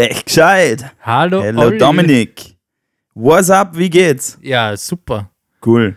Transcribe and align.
Recht 0.00 0.24
gescheit. 0.26 0.82
Hallo, 1.02 1.42
Hello 1.42 1.60
Olli. 1.60 1.76
Dominik. 1.76 2.56
What's 3.12 3.50
up? 3.50 3.76
Wie 3.76 3.90
geht's? 3.90 4.38
Ja, 4.40 4.74
super. 4.74 5.30
Cool. 5.62 5.94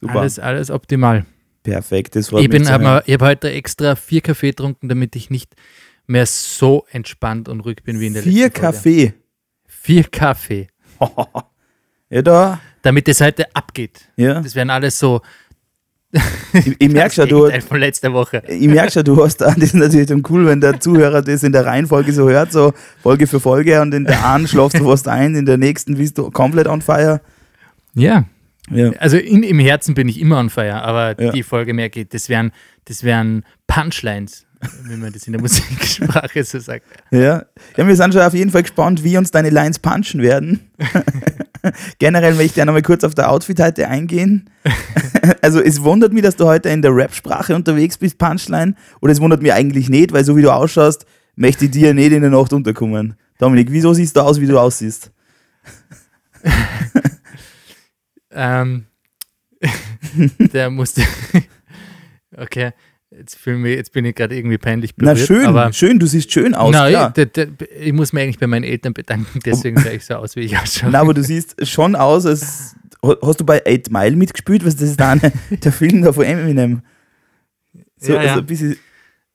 Super. 0.00 0.20
Alles, 0.20 0.38
alles 0.38 0.70
optimal. 0.70 1.26
Perfekt. 1.62 2.16
Das 2.16 2.30
freut 2.30 2.44
Ich, 2.44 2.48
bin, 2.48 2.62
ich 2.62 2.70
habe 2.70 3.02
heute 3.20 3.50
extra 3.50 3.94
vier 3.94 4.22
Kaffee 4.22 4.52
getrunken, 4.52 4.88
damit 4.88 5.14
ich 5.16 5.28
nicht 5.28 5.54
mehr 6.06 6.24
so 6.24 6.86
entspannt 6.90 7.50
und 7.50 7.60
ruhig 7.60 7.82
bin 7.84 8.00
wie 8.00 8.06
in 8.06 8.14
der 8.14 8.22
Vier 8.22 8.44
letzten 8.44 8.60
Folge. 8.62 8.74
Kaffee. 8.74 9.14
Vier 9.66 10.04
Kaffee. 10.04 10.68
Ja, 12.08 12.22
da. 12.22 12.60
Damit 12.82 13.08
es 13.08 13.20
heute 13.20 13.52
abgeht. 13.52 14.08
Ja. 14.14 14.40
Das 14.40 14.54
wären 14.54 14.70
alles 14.70 14.96
so. 14.96 15.22
Ich, 16.52 16.74
ich 16.78 16.88
merke 16.90 17.14
schon, 17.14 17.28
du, 17.28 17.50
von 17.68 17.78
letzter 17.78 18.12
Woche. 18.12 18.42
ich 18.48 18.66
merk 18.68 18.92
schon, 18.92 19.04
du 19.04 19.22
hast 19.22 19.38
da, 19.38 19.46
das 19.54 19.64
ist 19.64 19.74
natürlich 19.74 20.06
dann 20.06 20.22
cool, 20.30 20.46
wenn 20.46 20.60
der 20.60 20.80
Zuhörer 20.80 21.22
das 21.22 21.42
in 21.42 21.52
der 21.52 21.66
Reihenfolge 21.66 22.12
so 22.12 22.28
hört, 22.28 22.52
so 22.52 22.72
Folge 23.02 23.26
für 23.26 23.40
Folge 23.40 23.80
und 23.82 23.92
in 23.94 24.04
der 24.04 24.26
einen 24.26 24.48
schlafst 24.48 24.78
du 24.78 24.86
was 24.86 25.06
ein, 25.06 25.34
in 25.34 25.46
der 25.46 25.58
nächsten 25.58 25.96
bist 25.96 26.16
du 26.18 26.30
komplett 26.30 26.66
on 26.66 26.82
fire. 26.82 27.20
Ja. 27.94 28.24
Ja. 28.70 28.90
Also 28.98 29.16
in, 29.16 29.42
im 29.44 29.58
Herzen 29.60 29.94
bin 29.94 30.08
ich 30.08 30.20
immer 30.20 30.38
on 30.38 30.50
fire, 30.50 30.82
aber 30.82 31.20
Ja. 31.20 31.30
die 31.32 31.42
Folge 31.42 31.72
mehr 31.72 31.88
geht. 31.88 32.12
Das 32.14 32.28
wären, 32.28 32.50
das 32.86 33.04
wären 33.04 33.44
Punchlines, 33.68 34.44
wie 34.88 34.96
man 34.96 35.12
das 35.12 35.26
in 35.26 35.34
der 35.34 35.40
Musiksprache 35.42 36.42
so 36.42 36.58
sagt. 36.58 36.82
Ja. 37.12 37.44
ja, 37.76 37.86
wir 37.86 37.94
sind 37.94 38.12
schon 38.12 38.22
auf 38.22 38.34
jeden 38.34 38.50
Fall 38.50 38.62
gespannt, 38.62 39.04
wie 39.04 39.16
uns 39.18 39.30
deine 39.30 39.50
Lines 39.50 39.78
punchen 39.78 40.20
werden. 40.22 40.68
Generell 41.98 42.34
möchte 42.34 42.52
ich 42.52 42.56
ja 42.56 42.64
nochmal 42.64 42.82
kurz 42.82 43.04
auf 43.04 43.14
der 43.14 43.30
Outfit 43.30 43.60
heute 43.60 43.88
eingehen. 43.88 44.50
also 45.42 45.60
es 45.60 45.82
wundert 45.82 46.12
mich, 46.12 46.22
dass 46.22 46.36
du 46.36 46.46
heute 46.46 46.68
in 46.68 46.82
der 46.82 46.94
Rap-Sprache 46.94 47.54
unterwegs 47.54 47.98
bist, 47.98 48.18
Punchline. 48.18 48.74
Oder 49.00 49.12
es 49.12 49.20
wundert 49.20 49.42
mich 49.42 49.52
eigentlich 49.52 49.88
nicht, 49.88 50.12
weil 50.12 50.24
so 50.24 50.36
wie 50.36 50.42
du 50.42 50.52
ausschaust, 50.52 51.06
möchte 51.34 51.66
ich 51.66 51.70
dir 51.70 51.94
nicht 51.94 52.12
in 52.12 52.22
der 52.22 52.30
Nacht 52.30 52.52
unterkommen. 52.52 53.14
Dominik, 53.38 53.70
wieso 53.70 53.92
siehst 53.92 54.16
du 54.16 54.20
aus, 54.20 54.40
wie 54.40 54.46
du 54.46 54.58
aussiehst? 54.58 55.10
Ähm, 58.36 58.84
der 60.52 60.68
musste. 60.68 61.02
okay, 62.36 62.72
jetzt, 63.18 63.46
mich, 63.46 63.76
jetzt 63.76 63.92
bin 63.92 64.04
ich 64.04 64.14
gerade 64.14 64.36
irgendwie 64.36 64.58
peinlich 64.58 64.92
Na 64.96 65.12
berührt. 65.12 65.26
schön, 65.26 65.46
aber 65.46 65.72
schön, 65.72 65.98
du 65.98 66.06
siehst 66.06 66.32
schön 66.32 66.54
aus, 66.54 66.72
na, 66.72 66.88
klar. 66.88 67.14
ich, 67.16 67.24
der, 67.32 67.48
ich 67.80 67.92
muss 67.92 68.12
mich 68.12 68.22
eigentlich 68.22 68.38
bei 68.38 68.46
meinen 68.46 68.64
Eltern 68.64 68.92
bedanken, 68.94 69.40
deswegen 69.44 69.78
sah 69.78 69.90
ich 69.90 70.04
so 70.04 70.14
aus, 70.14 70.36
wie 70.36 70.40
ich 70.40 70.56
ausschaue. 70.58 70.90
Na, 70.90 71.00
aber 71.00 71.14
du 71.14 71.22
siehst 71.22 71.66
schon 71.66 71.96
aus, 71.96 72.26
als 72.26 72.74
hast 73.22 73.40
du 73.40 73.44
bei 73.44 73.62
8 73.66 73.90
Mile 73.90 74.16
mitgespielt? 74.16 74.64
Was 74.64 74.76
das 74.76 74.90
ist 74.90 75.00
da 75.00 75.12
eine, 75.12 75.32
der 75.50 75.72
Film 75.72 76.02
da 76.02 76.12
von 76.12 76.24
Eminem. 76.24 76.82
So, 77.98 78.12
Ja, 78.14 78.22
ja. 78.22 78.28
Also 78.30 78.40
ein 78.40 78.46
bisschen. 78.46 78.72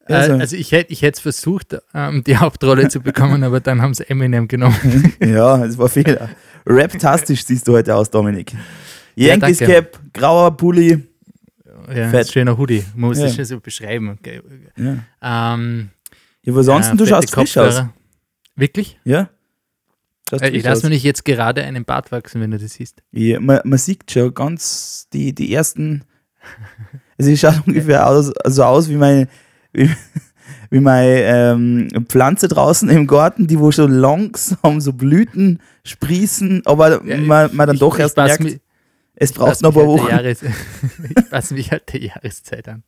Äh, 0.07 0.13
Also, 0.13 0.33
also 0.33 0.55
ich 0.55 0.71
hätte 0.71 0.91
ich 0.91 1.03
es 1.03 1.19
versucht, 1.19 1.77
ähm, 1.93 2.23
die 2.23 2.37
Hauptrolle 2.37 2.87
zu 2.89 2.99
bekommen, 2.99 3.43
aber 3.43 3.59
dann 3.59 3.81
haben 3.81 3.93
sie 3.93 4.09
Eminem 4.09 4.47
genommen. 4.47 5.13
ja, 5.23 5.63
es 5.63 5.77
war 5.77 5.89
Fehler. 5.89 6.29
Rap-tastisch 6.65 7.45
siehst 7.45 7.67
du 7.67 7.73
heute 7.73 7.95
aus, 7.95 8.09
Dominik. 8.09 8.53
Ja, 9.15 9.29
Yankees 9.29 9.59
danke. 9.59 9.73
Cap, 9.73 9.99
grauer 10.13 10.55
Pulli. 10.57 11.07
Ja, 11.93 12.09
Fett. 12.09 12.31
schöner 12.31 12.57
Hoodie, 12.57 12.83
man 12.95 13.09
muss 13.09 13.17
Ja. 13.19 13.25
das 13.25 13.35
schon 13.35 13.45
so 13.45 13.59
beschreiben. 13.59 14.09
Okay. 14.19 14.41
Ja, 14.77 15.53
Ähm, 15.55 15.89
ja 16.43 16.51
aber 16.53 16.59
ansonsten, 16.59 16.95
äh, 16.95 16.97
du 16.97 17.05
schaust 17.05 17.31
frisch 17.31 17.57
aus. 17.57 17.83
Wirklich? 18.55 18.99
Ja? 19.03 19.29
Äh, 20.31 20.49
ich 20.51 20.63
lasse 20.63 20.83
mir 20.83 20.91
nicht 20.91 21.03
jetzt 21.03 21.25
gerade 21.25 21.63
einen 21.63 21.83
Bart 21.85 22.11
wachsen, 22.11 22.39
wenn 22.41 22.51
du 22.51 22.57
das 22.57 22.73
siehst. 22.73 23.01
Ja, 23.11 23.39
man, 23.39 23.59
man 23.65 23.77
sieht 23.79 24.09
schon 24.11 24.33
ganz 24.33 25.07
die, 25.13 25.33
die 25.35 25.53
ersten. 25.53 26.03
Also 27.17 27.31
ich 27.31 27.39
schaue 27.39 27.61
ungefähr 27.67 28.07
aus, 28.07 28.31
so 28.45 28.63
aus 28.63 28.89
wie 28.89 28.95
meine, 28.95 29.27
wie, 29.73 29.89
wie 30.69 30.79
meine 30.79 31.21
ähm, 31.23 31.87
Pflanze 32.07 32.47
draußen 32.47 32.89
im 32.89 33.07
Garten, 33.07 33.47
die 33.47 33.59
wo 33.59 33.71
schon 33.71 33.91
langsam 33.91 34.79
so 34.79 34.93
Blüten 34.93 35.59
sprießen, 35.85 36.61
aber 36.65 37.05
Ja, 37.05 37.17
man, 37.17 37.55
man 37.55 37.67
dann 37.67 37.75
ich, 37.75 37.79
doch 37.81 37.95
ich 37.95 38.01
erst 38.01 38.15
pass 38.15 38.27
merkt, 38.39 38.43
mich- 38.43 38.59
es 39.21 39.33
braucht 39.33 39.61
noch 39.61 39.69
ein 39.69 39.73
paar 39.73 39.87
halt 39.87 39.99
Wochen. 40.01 40.09
Jahres, 40.09 40.43
ich 41.09 41.29
passe 41.29 41.53
mich 41.53 41.71
halt 41.71 41.91
der 41.93 42.01
Jahreszeit 42.01 42.67
an. 42.67 42.83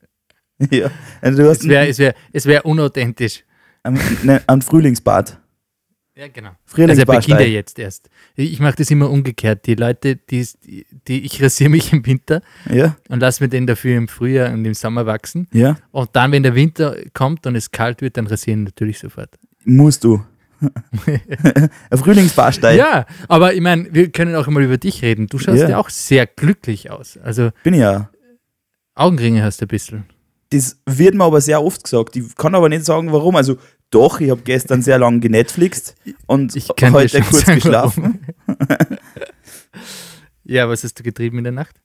Ja. 0.72 0.92
Also 1.20 1.44
Es 1.50 1.68
wäre 1.68 1.88
es 1.88 1.98
wär, 2.00 2.14
es 2.32 2.46
wär 2.46 2.66
unauthentisch. 2.66 3.44
einen, 3.84 4.00
einen 4.48 4.62
Frühlingsbad. 4.62 5.40
Ja, 6.16 6.28
genau. 6.28 6.50
Also 6.50 6.56
er 6.60 6.66
Frühlingsbad. 7.06 7.20
beginnt 7.22 7.40
ja 7.40 7.46
jetzt 7.48 7.80
erst. 7.80 8.10
Ich 8.36 8.60
mache 8.60 8.76
das 8.78 8.92
immer 8.92 9.10
umgekehrt. 9.10 9.66
Die 9.66 9.74
Leute, 9.74 10.16
die, 10.16 10.48
die 11.08 11.26
ich 11.26 11.42
rasiere 11.42 11.72
mich 11.72 11.92
im 11.92 12.06
Winter 12.06 12.44
ja, 12.72 12.96
und 13.10 13.20
lasse 13.20 13.44
mir 13.44 13.50
den 13.50 13.66
dafür 13.66 13.98
im 13.98 14.08
Frühjahr 14.08 14.54
und 14.54 14.64
im 14.64 14.76
Sommer 14.76 15.08
wachsen. 15.08 15.48
ja, 15.52 15.76
Und 15.92 16.12
dann, 16.14 16.32
wenn 16.32 16.44
der 16.44 16.54
Winter 16.54 16.96
kommt 17.14 17.48
und 17.48 17.56
es 17.56 17.72
kalt 17.72 18.02
wird, 18.02 18.16
dann 18.18 18.28
rasieren 18.28 18.64
natürlich 18.64 19.00
sofort. 19.00 19.32
musst 19.66 20.04
du. 20.04 20.24
Ein 21.90 21.98
Frühlingsbarstein. 21.98 22.78
Ja, 22.78 23.06
aber 23.28 23.54
ich 23.54 23.62
meine, 23.62 23.94
wir 23.94 24.10
können 24.12 24.36
auch 24.36 24.48
mal 24.48 24.64
über 24.64 24.78
dich 24.78 25.02
reden. 25.02 25.28
Du 25.28 25.38
schaust 25.40 25.60
Ja. 25.62 25.70
ja, 25.70 25.78
auch 25.78 25.90
sehr 25.90 26.26
glücklich 26.28 26.92
aus. 26.92 27.18
Also 27.18 27.50
Bin 27.64 27.74
ich 27.74 27.82
ja. 27.82 28.10
Augenringe 28.96 29.44
hast 29.44 29.62
du 29.62 29.66
ein 29.66 29.70
bisschen. 29.70 30.06
Das 30.52 30.78
wird 30.86 31.16
mir 31.16 31.24
aber 31.24 31.42
sehr 31.42 31.64
oft 31.64 31.84
gesagt. 31.84 32.16
Ich 32.16 32.36
kann 32.36 32.54
aber 32.54 32.70
nicht 32.70 32.86
sagen, 32.86 33.12
warum. 33.12 33.36
Also, 33.36 33.58
doch, 33.90 34.20
ich 34.20 34.30
habe 34.30 34.42
gestern 34.44 34.82
sehr 34.84 35.00
lange 35.00 35.20
genetflixt 35.20 35.96
und 36.28 36.56
Ich 36.56 36.68
kann 36.76 36.94
dir 36.94 37.00
heute 37.00 37.22
kurz 37.22 37.46
sagen, 37.46 37.60
geschlafen. 37.60 38.26
Ja, 40.46 40.68
was 40.68 40.84
hast 40.84 41.00
du 41.00 41.04
getrieben 41.04 41.38
in 41.38 41.46
der 41.46 41.54
Nacht? 41.54 41.80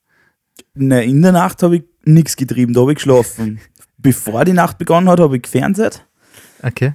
Na, 0.74 1.00
in 1.00 1.22
der 1.22 1.30
Nacht 1.32 1.62
habe 1.62 1.76
ich 1.76 1.84
nichts 2.04 2.34
getrieben, 2.36 2.74
da 2.74 2.80
habe 2.80 2.92
ich 2.92 2.96
geschlafen. 2.96 3.60
Bevor 3.98 4.44
die 4.44 4.52
Nacht 4.52 4.78
begonnen 4.78 5.08
hat, 5.08 5.20
habe 5.20 5.36
ich 5.36 5.42
gefernseht. 5.42 6.04
Okay. 6.62 6.94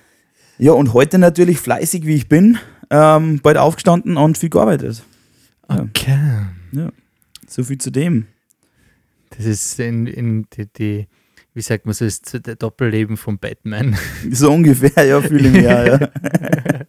Ja, 0.58 0.74
und 0.74 0.94
heute 0.94 1.18
natürlich 1.18 1.60
fleißig, 1.60 2.06
wie 2.06 2.16
ich 2.16 2.30
bin, 2.30 2.58
ähm, 2.90 3.40
bald 3.42 3.58
aufgestanden 3.58 4.18
und 4.18 4.38
viel 4.38 4.50
gearbeitet. 4.50 5.04
Ja. 5.70 5.82
Okay. 5.82 6.90
So 7.48 7.64
viel 7.64 7.78
zu 7.78 7.92
dem. 7.92 8.26
Das 9.38 9.46
ist 9.46 9.80
in, 9.80 10.08
in 10.08 10.48
die, 10.54 10.66
die, 10.74 11.08
wie 11.54 11.62
sagt 11.62 11.86
man 11.86 11.94
so, 11.94 12.06
das 12.06 12.16
ist 12.16 12.48
der 12.48 12.56
Doppelleben 12.56 13.16
von 13.18 13.38
Batman. 13.38 13.96
So 14.32 14.52
ungefähr, 14.52 15.06
ja, 15.06 15.22
fühle 15.22 15.48
ich 15.48 15.54
mich 15.54 15.64
ja, 15.64 15.86
ja. 15.86 16.10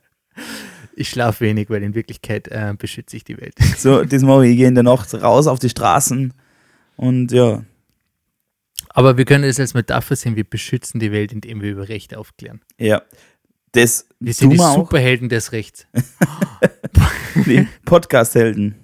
Ich 0.96 1.10
schlafe 1.10 1.44
wenig, 1.44 1.70
weil 1.70 1.82
in 1.82 1.94
Wirklichkeit 1.94 2.48
äh, 2.48 2.72
beschütze 2.78 3.16
ich 3.16 3.25
die 3.25 3.36
Welt. 3.38 3.54
So, 3.76 4.04
das 4.04 4.22
mache 4.22 4.46
ich. 4.46 4.52
Ich 4.52 4.58
gehe 4.58 4.69
in 4.69 4.75
der 4.75 4.84
Nacht 4.84 5.12
raus 5.14 5.46
auf 5.46 5.58
die 5.58 5.69
Straßen 5.69 6.32
und 6.96 7.32
ja, 7.32 7.62
Aber 8.91 9.16
wir 9.19 9.25
können 9.25 9.44
es 9.44 9.58
als 9.60 9.75
Metapher 9.75 10.16
sehen, 10.16 10.36
wir 10.36 10.44
beschützen 10.44 11.00
die 11.00 11.12
Welt, 11.12 11.32
indem 11.32 11.60
wir 11.60 11.72
über 11.72 11.88
Recht 11.88 12.14
aufklären. 12.16 12.60
ja. 12.78 13.02
Das 13.74 14.06
Wir 14.20 14.32
sind 14.32 14.50
die 14.50 14.60
auch. 14.60 14.74
Superhelden 14.76 15.28
des 15.28 15.52
Rechts. 15.52 15.86
Die 17.46 17.66
Podcast-Helden. 17.84 18.76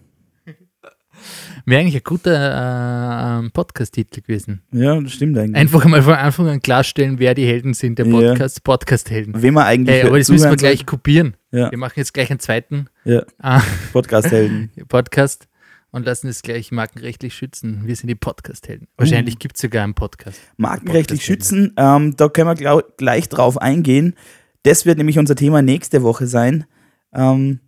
Wäre 1.64 1.82
eigentlich 1.82 1.94
ein 1.94 2.02
guter 2.02 3.44
äh, 3.44 3.50
Podcast-Titel 3.50 4.22
gewesen. 4.22 4.62
Ja, 4.72 5.00
das 5.00 5.12
stimmt 5.12 5.38
eigentlich. 5.38 5.54
Einfach 5.56 5.84
mal 5.84 6.02
von 6.02 6.14
Anfang 6.14 6.48
an 6.48 6.60
klarstellen, 6.60 7.20
wer 7.20 7.34
die 7.34 7.46
Helden 7.46 7.74
sind, 7.74 7.98
der 8.00 8.06
Ja. 8.06 8.30
Podcast, 8.30 8.64
Podcast-Helden. 8.64 9.40
Wem 9.40 9.54
man 9.54 9.66
eigentlich 9.66 9.96
Hey, 9.96 10.08
aber 10.08 10.18
das 10.18 10.28
müssen 10.28 10.50
wir 10.50 10.56
gleich 10.56 10.84
kopieren. 10.86 11.36
Ja, 11.52 11.70
Wir 11.70 11.78
machen 11.78 11.94
jetzt 11.96 12.12
gleich 12.12 12.30
einen 12.30 12.40
zweiten 12.40 12.88
ja. 13.04 13.20
äh, 13.42 13.60
Podcast-Helden. 13.92 14.72
Podcast 14.88 15.46
und 15.92 16.06
lassen 16.06 16.26
es 16.28 16.42
gleich 16.42 16.72
markenrechtlich 16.72 17.34
schützen. 17.34 17.82
Wir 17.84 17.94
sind 17.94 18.08
die 18.08 18.14
Podcast-Helden. 18.16 18.88
Wahrscheinlich 18.96 19.38
gibt 19.38 19.54
es 19.56 19.62
sogar 19.62 19.84
einen 19.84 19.94
Podcast. 19.94 20.40
Markenrechtlich 20.56 21.20
Podcast-Helden. 21.20 21.66
schützen, 21.68 21.74
ähm, 21.76 22.16
da 22.16 22.28
können 22.28 22.58
wir 22.58 22.82
gleich 22.96 23.28
drauf 23.28 23.58
eingehen. 23.58 24.14
Das 24.62 24.84
wird 24.86 24.98
nämlich 24.98 25.18
unser 25.18 25.34
Thema 25.36 25.62
nächste 25.62 26.02
Woche 26.02 26.26
sein. 26.26 26.64
Ähm, 27.12 27.60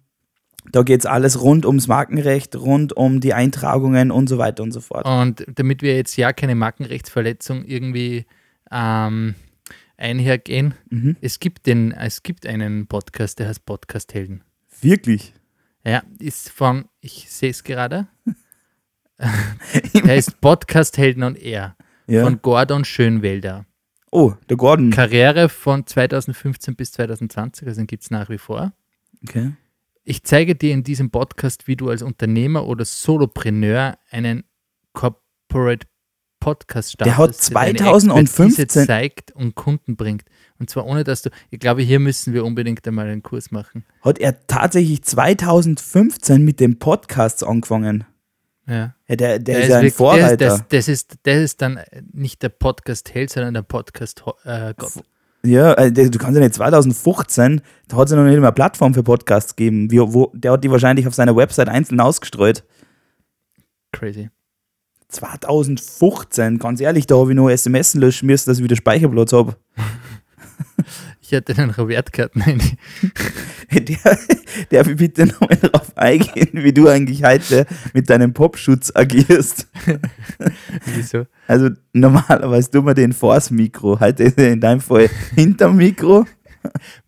da 0.70 0.82
geht 0.82 1.00
es 1.00 1.06
alles 1.06 1.40
rund 1.40 1.66
ums 1.66 1.88
Markenrecht, 1.88 2.54
rund 2.54 2.92
um 2.96 3.20
die 3.20 3.34
Eintragungen 3.34 4.10
und 4.10 4.28
so 4.28 4.38
weiter 4.38 4.62
und 4.62 4.72
so 4.72 4.80
fort. 4.80 5.04
Und 5.06 5.44
damit 5.54 5.82
wir 5.82 5.96
jetzt 5.96 6.16
ja 6.16 6.32
keine 6.32 6.54
Markenrechtsverletzung 6.54 7.64
irgendwie 7.64 8.26
ähm, 8.70 9.34
einhergehen, 9.96 10.74
Mhm. 10.90 11.16
es 11.20 11.40
gibt, 11.40 11.66
den, 11.66 11.92
es 11.92 12.22
gibt 12.22 12.46
einen 12.46 12.86
Podcast, 12.86 13.38
der 13.38 13.48
heißt 13.48 13.64
Podcast 13.66 14.14
Helden. 14.14 14.42
Wirklich. 14.80 15.32
Ja, 15.84 16.02
ist 16.20 16.50
von, 16.50 16.84
ich 17.00 17.26
sehe 17.30 17.50
es 17.50 17.64
gerade, 17.64 18.06
der 19.18 20.04
heißt 20.04 20.40
Podcast 20.40 20.96
Helden 20.98 21.22
und 21.24 21.38
er 21.40 21.76
Ja. 22.06 22.22
von 22.24 22.40
Gordon 22.42 22.84
Schönwelder. 22.84 23.66
Oh, 24.12 24.34
der 24.48 24.56
Gordon. 24.56 24.90
Karriere 24.90 25.48
von 25.48 25.86
2015 25.86 26.76
bis 26.76 26.92
2020, 26.92 27.66
also 27.66 27.80
den 27.80 27.88
gibt 27.88 28.04
es 28.04 28.10
nach 28.10 28.30
wie 28.30 28.38
vor. 28.38 28.72
Okay. 29.24 29.52
Ich 30.04 30.22
zeige 30.24 30.54
dir 30.54 30.72
in 30.72 30.84
diesem 30.84 31.10
Podcast, 31.10 31.66
wie 31.66 31.76
du 31.76 31.88
als 31.88 32.02
Unternehmer 32.02 32.66
oder 32.66 32.84
Solopreneur 32.84 33.98
einen 34.10 34.44
Corporate 34.92 35.86
Podcast 36.40 36.92
startest. 36.92 37.52
Der 37.52 37.62
hat 37.62 37.78
deine 37.78 37.78
2015 37.78 38.46
Expertise 38.46 38.86
zeigt 38.86 39.30
und 39.32 39.54
Kunden 39.54 39.96
bringt. 39.96 40.24
Und 40.58 40.68
zwar 40.70 40.86
ohne, 40.86 41.04
dass 41.04 41.22
du, 41.22 41.30
ich 41.50 41.60
glaube, 41.60 41.82
hier 41.82 42.00
müssen 42.00 42.34
wir 42.34 42.44
unbedingt 42.44 42.86
einmal 42.86 43.06
einen 43.06 43.22
Kurs 43.22 43.52
machen. 43.52 43.84
Hat 44.00 44.18
er 44.18 44.44
tatsächlich 44.48 45.02
2015 45.02 46.44
mit 46.44 46.58
dem 46.58 46.80
Podcast 46.80 47.44
angefangen? 47.44 48.04
Ja. 48.68 48.94
Ja, 49.08 49.16
der, 49.16 49.16
der, 49.16 49.38
Der 49.40 49.58
ist 49.62 49.68
ja 49.68 49.76
ein 49.76 49.82
wirklich- 49.82 49.94
Vorreiter. 49.94 50.36
Das, 50.36 50.58
das, 50.58 50.68
das, 50.68 50.88
ist, 50.88 51.14
das 51.24 51.36
ist 51.38 51.62
dann 51.62 51.80
nicht 52.12 52.42
der 52.42 52.48
Podcast 52.50 53.12
Held, 53.14 53.30
sondern 53.30 53.54
der 53.54 53.62
Podcast 53.62 54.24
Ho- 54.24 54.36
äh, 54.44 54.72
Gott. 54.76 54.92
Ja, 55.44 55.72
äh, 55.74 55.90
du 55.90 56.18
kannst 56.18 56.36
ja 56.36 56.40
nicht 56.40 56.54
2015, 56.54 57.62
da 57.88 57.96
hat 57.96 58.04
es 58.06 58.12
ja 58.12 58.16
noch 58.16 58.22
nicht 58.24 58.34
mehr 58.38 58.44
eine 58.46 58.52
Plattform 58.52 58.94
für 58.94 59.02
Podcasts 59.02 59.56
gegeben. 59.56 59.90
Wie, 59.90 59.98
wo, 59.98 60.30
der 60.34 60.52
hat 60.52 60.62
die 60.62 60.70
wahrscheinlich 60.70 61.08
auf 61.08 61.14
seiner 61.14 61.34
Website 61.34 61.68
einzeln 61.68 61.98
ausgestreut. 61.98 62.62
Crazy. 63.90 64.30
2015, 65.08 66.58
ganz 66.58 66.80
ehrlich, 66.80 67.06
da 67.06 67.16
habe 67.16 67.30
ich 67.32 67.36
noch 67.36 67.50
SMS 67.50 67.94
löschen 67.94 68.26
müssen, 68.26 68.48
dass 68.48 68.58
ich 68.58 68.64
wieder 68.64 68.76
Speicherplatz 68.76 69.32
habe. 69.32 69.56
Ich 71.32 71.36
hätte 71.36 71.56
einen 71.56 71.70
Robert 71.70 72.12
gehabt. 72.12 72.36
Nein, 72.36 72.60
Der, 73.72 74.18
darf 74.68 74.86
ich 74.86 74.96
bitte 74.96 75.24
nochmal 75.24 75.56
darauf 75.56 75.96
eingehen, 75.96 76.50
wie 76.52 76.74
du 76.74 76.88
eigentlich 76.88 77.24
heute 77.24 77.64
mit 77.94 78.10
deinem 78.10 78.34
Popschutz 78.34 78.92
agierst? 78.94 79.66
wieso? 80.94 81.24
Also 81.46 81.70
normalerweise 81.94 82.70
tun 82.70 82.84
wir 82.84 82.92
den 82.92 83.14
vors 83.14 83.50
Mikro, 83.50 83.98
heute 83.98 84.24
ist 84.24 84.36
er 84.36 84.52
in 84.52 84.60
deinem 84.60 84.82
Fall 84.82 85.08
hinterm 85.34 85.78
Mikro. 85.78 86.26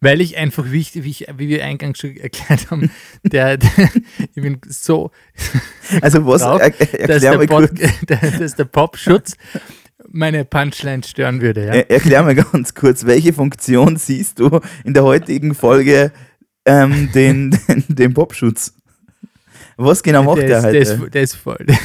Weil 0.01 0.23
ich 0.23 0.39
einfach, 0.39 0.65
wie, 0.71 0.81
ich, 0.81 0.95
wie, 0.95 1.11
ich, 1.11 1.27
wie 1.37 1.49
wir 1.49 1.63
eingangs 1.63 1.99
schon 1.99 2.17
erklärt 2.17 2.71
haben, 2.71 2.91
der, 3.25 3.59
der, 3.59 3.91
ich 4.35 4.43
bin 4.43 4.59
so, 4.67 5.11
Also 6.01 6.27
was, 6.27 6.41
Drauf, 6.41 6.63
er, 6.63 6.71
dass 6.71 7.23
erklär 7.23 7.39
der, 7.39 7.47
Pod, 7.47 7.71
der, 8.09 8.17
dass 8.39 8.55
der 8.55 8.65
Popschutz 8.65 9.37
meine 10.15 10.45
Punchline 10.45 11.03
stören 11.03 11.41
würde. 11.41 11.67
Ja? 11.67 11.73
er, 11.75 11.91
erklär 11.91 12.23
mal 12.23 12.35
ganz 12.35 12.75
kurz, 12.75 13.05
welche 13.05 13.33
Funktion 13.33 13.97
siehst 13.97 14.39
du 14.39 14.61
in 14.85 14.95
der 14.95 15.05
heutigen 15.05 15.55
Folge 15.55 16.13
ähm, 16.65 17.11
den, 17.13 17.51
den, 17.69 17.85
den 17.89 18.15
Popschutz? 18.15 18.75
Was 19.77 20.03
genau 20.03 20.23
macht 20.23 20.39
der, 20.39 20.49
der, 20.49 20.59
ist, 20.59 20.91
der, 20.91 21.03
ist, 21.05 21.15
der 21.15 21.23
ist 21.23 21.35
voll. 21.37 21.67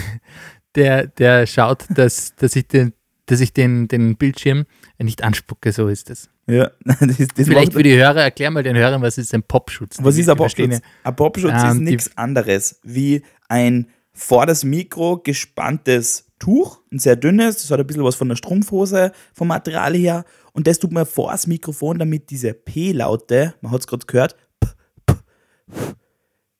Der, 0.76 1.08
der 1.08 1.48
schaut, 1.48 1.86
dass, 1.90 2.36
dass 2.36 2.56
ich, 2.56 2.68
den, 2.68 2.94
dass 3.26 3.42
ich 3.42 3.54
den, 3.54 3.88
den 3.88 4.18
Bildschirm 4.18 4.66
nicht 5.00 5.24
anspucke, 5.24 5.72
so 5.72 5.88
ist 5.88 6.12
es. 6.12 6.30
ja, 6.46 6.70
das, 6.86 7.18
das 7.18 7.48
Vielleicht 7.48 7.74
für 7.74 7.82
die 7.82 7.96
Hörer, 7.96 8.22
erklär 8.22 8.52
mal 8.52 8.62
den 8.62 8.78
Hörern, 8.78 9.02
was 9.02 9.18
ist 9.18 9.34
ein 9.34 9.42
Popschutz? 9.42 9.98
was 10.00 10.16
ist 10.18 10.30
ein 10.30 10.38
Popschutz? 10.38 10.80
Ein 11.04 11.16
Popschutz 11.16 11.54
Ähm, 11.56 11.68
ist 11.72 11.78
die- 11.80 11.84
nichts 11.86 12.18
anderes 12.18 12.80
wie 12.84 13.24
ein 13.50 13.88
vor 14.14 14.46
das 14.46 14.64
Mikro 14.64 15.18
gespanntes 15.18 16.28
Tuch, 16.40 16.80
ein 16.92 17.00
sehr 17.00 17.16
dünnes, 17.16 17.58
das 17.62 17.72
hat 17.72 17.80
ein 17.80 17.88
bisschen 17.88 18.04
was 18.04 18.16
von 18.16 18.30
der 18.30 18.38
Strumpfhose 18.38 19.12
vom 19.34 19.50
Material 19.50 19.94
her 19.96 20.26
und 20.54 20.68
das 20.68 20.80
tut 20.80 20.92
man 20.92 21.06
vor 21.06 21.32
das 21.32 21.48
Mikrofon, 21.48 22.00
damit 22.00 22.30
diese 22.30 22.54
P-Laute, 22.54 23.54
man 23.62 23.72
hat 23.72 23.82
es 23.82 23.88
gerade 23.88 24.06
gehört, 24.06 24.36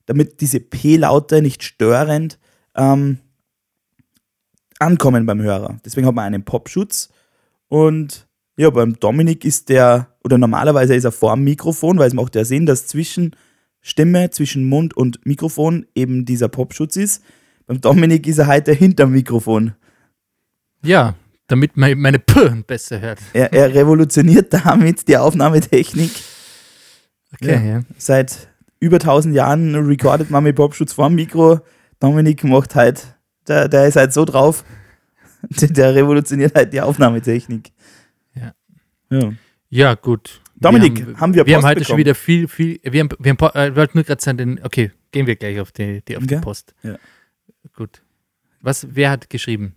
damit 0.06 0.42
diese 0.42 0.60
P-Laute 0.60 1.42
nicht 1.42 1.64
störend 1.64 2.40
ähm, 2.76 3.20
ankommen 4.80 5.26
beim 5.26 5.42
Hörer. 5.42 5.80
Deswegen 5.86 6.08
hat 6.08 6.16
man 6.16 6.26
einen 6.26 6.46
Popschutz 6.46 7.10
und 7.68 8.28
ja, 8.58 8.70
beim 8.70 9.00
Dominik 9.00 9.46
ist 9.46 9.70
der, 9.70 10.16
oder 10.22 10.38
normalerweise 10.38 10.94
ist 10.94 11.06
er 11.06 11.14
vor 11.14 11.34
dem 11.34 11.46
Mikrofon, 11.46 11.98
weil 11.98 12.10
es 12.10 12.14
macht 12.14 12.36
ja 12.36 12.44
Sinn, 12.44 12.66
dass 12.66 12.88
zwischen 12.88 13.34
Stimme, 13.80 14.30
zwischen 14.32 14.68
Mund 14.68 14.98
und 14.98 15.26
Mikrofon 15.26 15.86
eben 15.96 16.26
dieser 16.26 16.50
Popschutz 16.50 16.98
ist. 16.98 17.24
Beim 17.70 17.82
Dominik 17.82 18.26
ist 18.26 18.40
er 18.40 18.48
heute 18.48 18.74
hinterm 18.74 19.12
Mikrofon. 19.12 19.76
Ja, 20.84 21.14
damit 21.46 21.78
man 21.78 22.00
meine 22.00 22.18
P 22.18 22.50
besser 22.66 23.00
hört. 23.00 23.20
Er, 23.32 23.54
er 23.54 23.72
revolutioniert 23.76 24.52
damit 24.52 25.08
die 25.08 25.16
Aufnahmetechnik. 25.16 26.10
Okay, 27.32 27.70
ja. 27.70 27.82
Seit 27.96 28.50
über 28.80 28.96
1000 28.96 29.36
Jahren 29.36 29.76
recordet 29.76 30.32
man 30.32 30.46
mit 30.46 30.56
Popschutz 30.56 30.94
vor 30.94 31.10
dem 31.10 31.16
Mikro. 31.16 31.60
Dominik 32.00 32.44
macht 32.44 32.74
halt, 32.74 33.16
der, 33.48 33.68
der 33.68 33.86
ist 33.86 33.98
halt 33.98 34.14
so 34.14 34.26
drauf, 34.26 34.64
der, 35.62 35.68
der 35.68 35.94
revolutioniert 35.94 36.56
halt 36.56 36.74
die 36.74 36.82
Aufnahmetechnik. 36.82 37.72
Ja. 38.34 38.54
ja. 39.12 39.34
Ja, 39.70 39.94
gut. 39.94 40.42
Dominik, 40.56 41.06
wir 41.06 41.20
haben 41.20 41.36
wir 41.36 41.46
Wir 41.46 41.58
haben 41.58 41.62
Post 41.62 41.70
heute 41.70 41.86
schon 41.86 41.98
bekommen? 41.98 42.00
wieder 42.00 42.16
viel, 42.16 42.48
viel. 42.48 42.80
Wir 42.82 43.02
haben, 43.02 43.10
wir 43.20 43.32
haben, 43.32 43.78
äh, 43.78 43.88
nur 43.94 44.04
gerade 44.04 44.22
sagen, 44.24 44.60
okay, 44.64 44.92
gehen 45.12 45.28
wir 45.28 45.36
gleich 45.36 45.60
auf 45.60 45.72
die, 45.72 46.02
die, 46.08 46.18
auf 46.18 46.26
die 46.26 46.34
Okay. 46.34 46.42
Post. 46.44 46.74
Ja. 46.82 46.98
Gut. 47.80 48.04
Was, 48.62 48.88
wer 48.94 49.10
hat 49.10 49.30
geschrieben? 49.30 49.74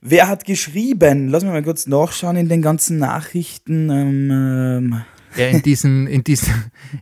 Wer 0.00 0.26
hat 0.28 0.44
geschrieben? 0.44 1.28
Lass 1.28 1.44
mich 1.44 1.52
mal 1.52 1.62
kurz 1.62 1.86
nachschauen 1.86 2.34
in 2.36 2.48
den 2.48 2.60
ganzen 2.60 2.98
Nachrichten. 2.98 3.88
Ähm, 3.88 4.30
ähm, 4.30 5.02
Ja, 5.36 5.46
in 5.48 5.62
diesen, 5.62 6.06
in 6.08 6.24
diesen, 6.24 6.52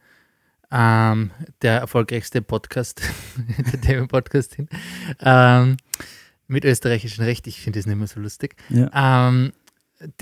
ähm, 0.72 1.30
der 1.60 1.80
erfolgreichste 1.80 2.40
Podcast, 2.40 3.02
der 3.72 3.80
Themen-Podcast 3.82 4.52
sind, 4.52 4.70
ähm, 5.20 5.76
mit 6.46 6.64
österreichischem 6.64 7.26
Recht. 7.26 7.46
Ich 7.46 7.60
finde 7.60 7.80
das 7.80 7.86
nicht 7.86 7.98
mehr 7.98 8.06
so 8.06 8.20
lustig. 8.20 8.56
Ja. 8.70 9.28
Ähm, 9.28 9.52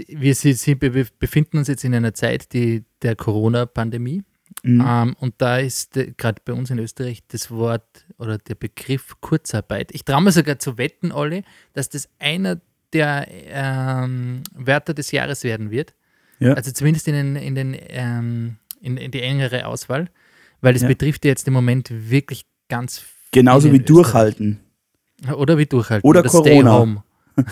wir 0.09 0.35
sie 0.35 0.75
be 0.75 1.07
befinden 1.21 1.59
uns 1.59 1.69
jetzt 1.69 1.85
in 1.85 1.95
einer 1.95 2.12
Zeit 2.12 2.52
die, 2.52 2.85
der 3.02 3.14
Corona-Pandemie. 3.14 4.25
Mhm. 4.62 4.85
Ähm, 4.87 5.16
und 5.21 5.35
da 5.38 5.59
ist 5.59 5.97
äh, 5.97 6.12
gerade 6.16 6.40
bei 6.44 6.52
uns 6.52 6.71
in 6.71 6.78
Österreich 6.78 7.23
das 7.28 7.50
Wort 7.50 8.06
oder 8.18 8.38
der 8.38 8.54
Begriff 8.54 9.16
Kurzarbeit. 9.21 9.90
Ich 9.92 10.04
traue 10.04 10.23
mir 10.23 10.32
sogar 10.32 10.59
zu 10.59 10.78
wetten, 10.78 11.12
Olli, 11.12 11.44
dass 11.73 11.88
das 11.88 12.09
einer 12.18 12.61
der 12.92 13.26
ähm, 13.28 14.42
Wörter 14.54 14.94
des 14.94 15.11
Jahres 15.12 15.44
werden 15.44 15.71
wird. 15.71 15.94
Ja. 16.38 16.54
Also 16.54 16.73
zumindest 16.73 17.09
in, 17.09 17.14
den, 17.14 17.37
in, 17.37 17.54
den, 17.54 17.76
ähm, 17.88 18.56
in, 18.80 18.97
in 18.97 19.11
die 19.11 19.23
engere 19.23 19.66
Auswahl, 19.66 20.11
weil 20.61 20.76
es 20.76 20.82
Ja. 20.82 20.88
betrifft 20.88 21.25
ja 21.25 21.30
jetzt 21.30 21.47
im 21.49 21.54
Moment 21.54 21.88
wirklich 21.90 22.44
ganz 22.68 22.99
viele 22.99 23.12
Genauso 23.32 23.73
wie 23.73 23.78
durchhalten. 23.78 24.61
Oder 25.35 25.56
wie 25.56 25.66
durchhalten. 25.66 26.06
Oder 26.09 26.28
Stay 26.28 26.61
Corona. 26.62 27.04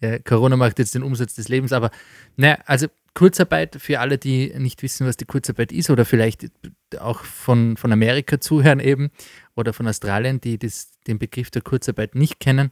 ja, 0.00 0.18
Corona 0.20 0.56
macht 0.56 0.78
jetzt 0.78 0.94
den 0.94 1.02
Umsatz 1.02 1.34
des 1.34 1.48
Lebens, 1.48 1.72
aber 1.72 1.90
naja, 2.36 2.58
also 2.66 2.88
Kurzarbeit, 3.14 3.76
für 3.80 4.00
alle, 4.00 4.18
die 4.18 4.52
nicht 4.56 4.82
wissen, 4.82 5.06
was 5.06 5.16
die 5.16 5.24
Kurzarbeit 5.24 5.72
ist 5.72 5.90
oder 5.90 6.04
vielleicht 6.04 6.50
auch 6.98 7.22
von, 7.24 7.76
von 7.76 7.92
Amerika 7.92 8.40
zuhören 8.40 8.80
eben 8.80 9.10
oder 9.56 9.72
von 9.72 9.88
Australien, 9.88 10.40
die 10.40 10.58
das, 10.58 10.92
den 11.06 11.18
Begriff 11.18 11.50
der 11.50 11.62
Kurzarbeit 11.62 12.14
nicht 12.14 12.40
kennen. 12.40 12.70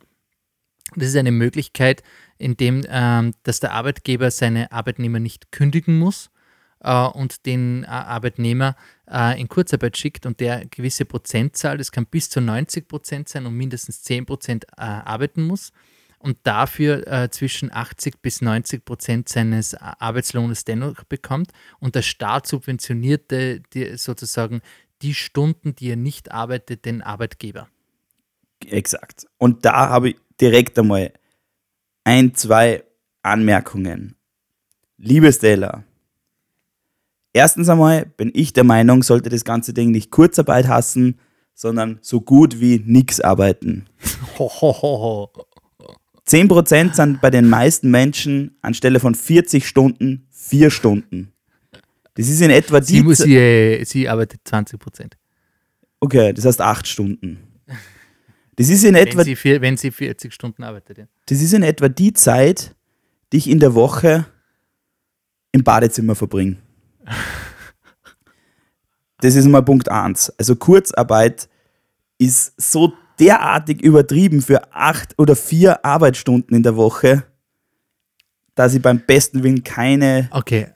Das 0.94 1.08
ist 1.08 1.16
eine 1.16 1.32
Möglichkeit, 1.32 2.02
in 2.38 2.56
dem, 2.56 2.82
ähm, 2.88 3.34
dass 3.42 3.60
der 3.60 3.72
Arbeitgeber 3.72 4.30
seine 4.30 4.72
Arbeitnehmer 4.72 5.18
nicht 5.18 5.52
kündigen 5.52 5.98
muss 5.98 6.30
äh, 6.80 7.06
und 7.06 7.44
den 7.44 7.84
äh, 7.84 7.88
Arbeitnehmer 7.88 8.76
äh, 9.10 9.38
in 9.38 9.48
Kurzarbeit 9.48 9.98
schickt 9.98 10.24
und 10.24 10.40
der 10.40 10.64
gewisse 10.66 11.04
Prozentzahl, 11.04 11.76
das 11.76 11.92
kann 11.92 12.06
bis 12.06 12.30
zu 12.30 12.40
90 12.40 12.88
Prozent 12.88 13.28
sein 13.28 13.44
und 13.44 13.54
mindestens 13.54 14.02
10 14.02 14.24
Prozent 14.24 14.64
äh, 14.76 14.82
arbeiten 14.82 15.42
muss 15.42 15.72
und 16.18 16.38
dafür 16.42 17.06
äh, 17.06 17.30
zwischen 17.30 17.72
80 17.72 18.20
bis 18.20 18.40
90 18.42 18.84
Prozent 18.84 19.28
seines 19.28 19.74
Arbeitslohnes 19.74 20.64
dennoch 20.64 21.04
bekommt 21.04 21.52
und 21.80 21.94
der 21.94 22.02
Staat 22.02 22.46
subventionierte 22.46 23.60
die, 23.72 23.96
sozusagen 23.96 24.60
die 25.02 25.14
Stunden, 25.14 25.74
die 25.74 25.90
er 25.90 25.96
nicht 25.96 26.32
arbeitet, 26.32 26.84
den 26.84 27.02
Arbeitgeber. 27.02 27.68
Exakt. 28.66 29.26
Und 29.38 29.64
da 29.64 29.88
habe 29.88 30.10
ich 30.10 30.16
direkt 30.40 30.78
einmal 30.78 31.12
ein, 32.04 32.34
zwei 32.34 32.84
Anmerkungen. 33.22 34.16
Liebe 34.96 35.32
Stella, 35.32 35.84
erstens 37.32 37.68
einmal 37.68 38.06
bin 38.06 38.32
ich 38.34 38.52
der 38.52 38.64
Meinung, 38.64 39.02
sollte 39.02 39.28
das 39.28 39.44
ganze 39.44 39.72
Ding 39.72 39.92
nicht 39.92 40.10
Kurzarbeit 40.10 40.66
hassen, 40.66 41.20
sondern 41.54 41.98
so 42.02 42.20
gut 42.20 42.60
wie 42.60 42.82
nichts 42.84 43.20
arbeiten. 43.20 43.86
10% 46.28 46.94
sind 46.94 47.20
bei 47.20 47.30
den 47.30 47.48
meisten 47.48 47.90
Menschen 47.90 48.56
anstelle 48.60 49.00
von 49.00 49.14
40 49.14 49.66
Stunden 49.66 50.26
4 50.30 50.70
Stunden. 50.70 51.32
Das 52.14 52.28
ist 52.28 52.40
in 52.40 52.50
etwa 52.50 52.80
die. 52.80 52.86
Sie, 52.86 53.02
muss, 53.02 53.18
sie, 53.18 53.82
sie 53.84 54.08
arbeitet 54.08 54.40
20% 54.46 55.12
Okay, 56.00 56.32
das 56.32 56.44
heißt 56.44 56.60
8 56.60 56.86
Stunden. 56.86 57.38
Das 58.56 58.68
ist 58.68 58.84
in 58.84 58.94
etwa. 58.94 59.18
Wenn 59.18 59.24
sie, 59.24 59.36
vier, 59.36 59.60
wenn 59.60 59.76
sie 59.76 59.90
40 59.90 60.34
Stunden 60.34 60.64
arbeitet, 60.64 60.98
ja. 60.98 61.04
Das 61.26 61.40
ist 61.40 61.52
in 61.52 61.62
etwa 61.62 61.88
die 61.88 62.12
Zeit, 62.12 62.74
die 63.32 63.36
ich 63.36 63.48
in 63.48 63.60
der 63.60 63.74
Woche 63.74 64.26
im 65.52 65.62
Badezimmer 65.62 66.14
verbringe. 66.14 66.56
Das 69.20 69.34
ist 69.34 69.46
mal 69.46 69.62
Punkt 69.62 69.88
1. 69.88 70.32
Also 70.38 70.54
Kurzarbeit 70.54 71.48
ist 72.18 72.52
so 72.56 72.92
derartig 73.20 73.82
übertrieben 73.82 74.42
für 74.42 74.72
acht 74.72 75.14
oder 75.18 75.36
vier 75.36 75.84
Arbeitsstunden 75.84 76.56
in 76.56 76.62
der 76.62 76.76
Woche, 76.76 77.24
dass 78.54 78.74
ich 78.74 78.82
beim 78.82 79.00
besten 79.00 79.42
Willen 79.42 79.62
keine, 79.62 80.28
okay. 80.32 80.68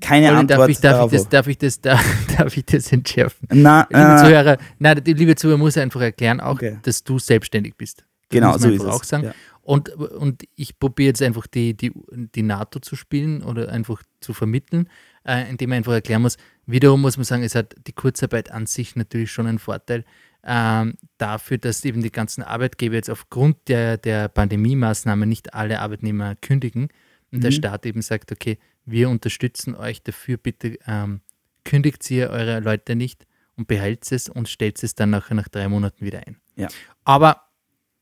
keine 0.00 0.28
Olli, 0.28 0.36
Antwort 0.36 0.60
darf 0.60 0.68
ich, 0.68 0.78
darf, 0.80 0.92
darauf 0.92 1.12
ich 1.12 1.18
das, 1.18 1.28
darf, 1.28 1.46
ich 1.46 1.58
das, 1.58 1.80
darf 2.38 2.56
ich 2.56 2.64
das 2.64 2.92
entschärfen? 2.92 3.48
Na, 3.52 3.86
Liebe 3.90 4.00
äh, 4.00 4.16
Zuhörer, 4.18 4.58
nein, 4.78 5.02
die 5.02 5.12
liebe 5.14 5.34
Zuhörer 5.34 5.58
muss 5.58 5.76
einfach 5.76 6.00
erklären, 6.00 6.40
auch, 6.40 6.54
Okay. 6.54 6.78
dass 6.82 7.02
du 7.02 7.18
selbstständig 7.18 7.76
bist. 7.76 7.98
Das 7.98 8.06
Genau, 8.30 8.52
so 8.58 8.68
ist 8.68 8.74
einfach 8.74 8.86
es. 8.86 8.94
auch 8.94 9.04
sagen. 9.04 9.24
Ja. 9.24 9.34
Und, 9.62 9.88
und 9.90 10.44
ich 10.56 10.78
probiere 10.78 11.08
jetzt 11.08 11.22
einfach 11.22 11.46
die, 11.46 11.76
die, 11.76 11.92
die 12.12 12.42
NATO 12.42 12.80
zu 12.80 12.96
spielen 12.96 13.42
oder 13.42 13.68
einfach 13.70 14.02
zu 14.20 14.32
vermitteln, 14.32 14.88
äh, 15.26 15.48
indem 15.50 15.70
man 15.70 15.76
einfach 15.78 15.92
erklären 15.92 16.22
muss. 16.22 16.38
Wiederum 16.66 17.00
muss 17.00 17.16
man 17.16 17.24
sagen, 17.24 17.42
es 17.42 17.54
hat 17.54 17.74
die 17.86 17.92
Kurzarbeit 17.92 18.50
an 18.50 18.66
sich 18.66 18.96
natürlich 18.96 19.30
schon 19.30 19.46
einen 19.46 19.58
Vorteil 19.58 20.04
ähm, 20.44 20.94
dafür, 21.18 21.58
dass 21.58 21.84
eben 21.84 22.02
die 22.02 22.10
ganzen 22.12 22.42
Arbeitgeber 22.42 22.94
jetzt 22.94 23.10
aufgrund 23.10 23.56
der, 23.68 23.96
der 23.98 24.28
Pandemie-Maßnahmen 24.28 25.28
nicht 25.28 25.54
alle 25.54 25.80
Arbeitnehmer 25.80 26.34
kündigen 26.36 26.88
und 27.32 27.42
der 27.42 27.50
Mhm. 27.50 27.54
Staat 27.56 27.86
eben 27.86 28.02
sagt, 28.02 28.32
okay, 28.32 28.58
wir 28.86 29.08
unterstützen 29.10 29.74
euch 29.74 30.02
dafür, 30.02 30.36
bitte 30.38 30.78
ähm, 30.86 31.20
kündigt 31.64 32.10
ihr 32.10 32.30
eure 32.30 32.60
Leute 32.60 32.96
nicht 32.96 33.26
und 33.56 33.68
behält 33.68 34.10
es 34.10 34.28
und 34.28 34.48
stellt 34.48 34.82
es 34.82 34.94
dann 34.94 35.10
nachher 35.10 35.34
nach 35.34 35.48
drei 35.48 35.68
Monaten 35.68 36.04
wieder 36.04 36.26
ein. 36.26 36.38
Ja. 36.56 36.68
Aber 37.04 37.42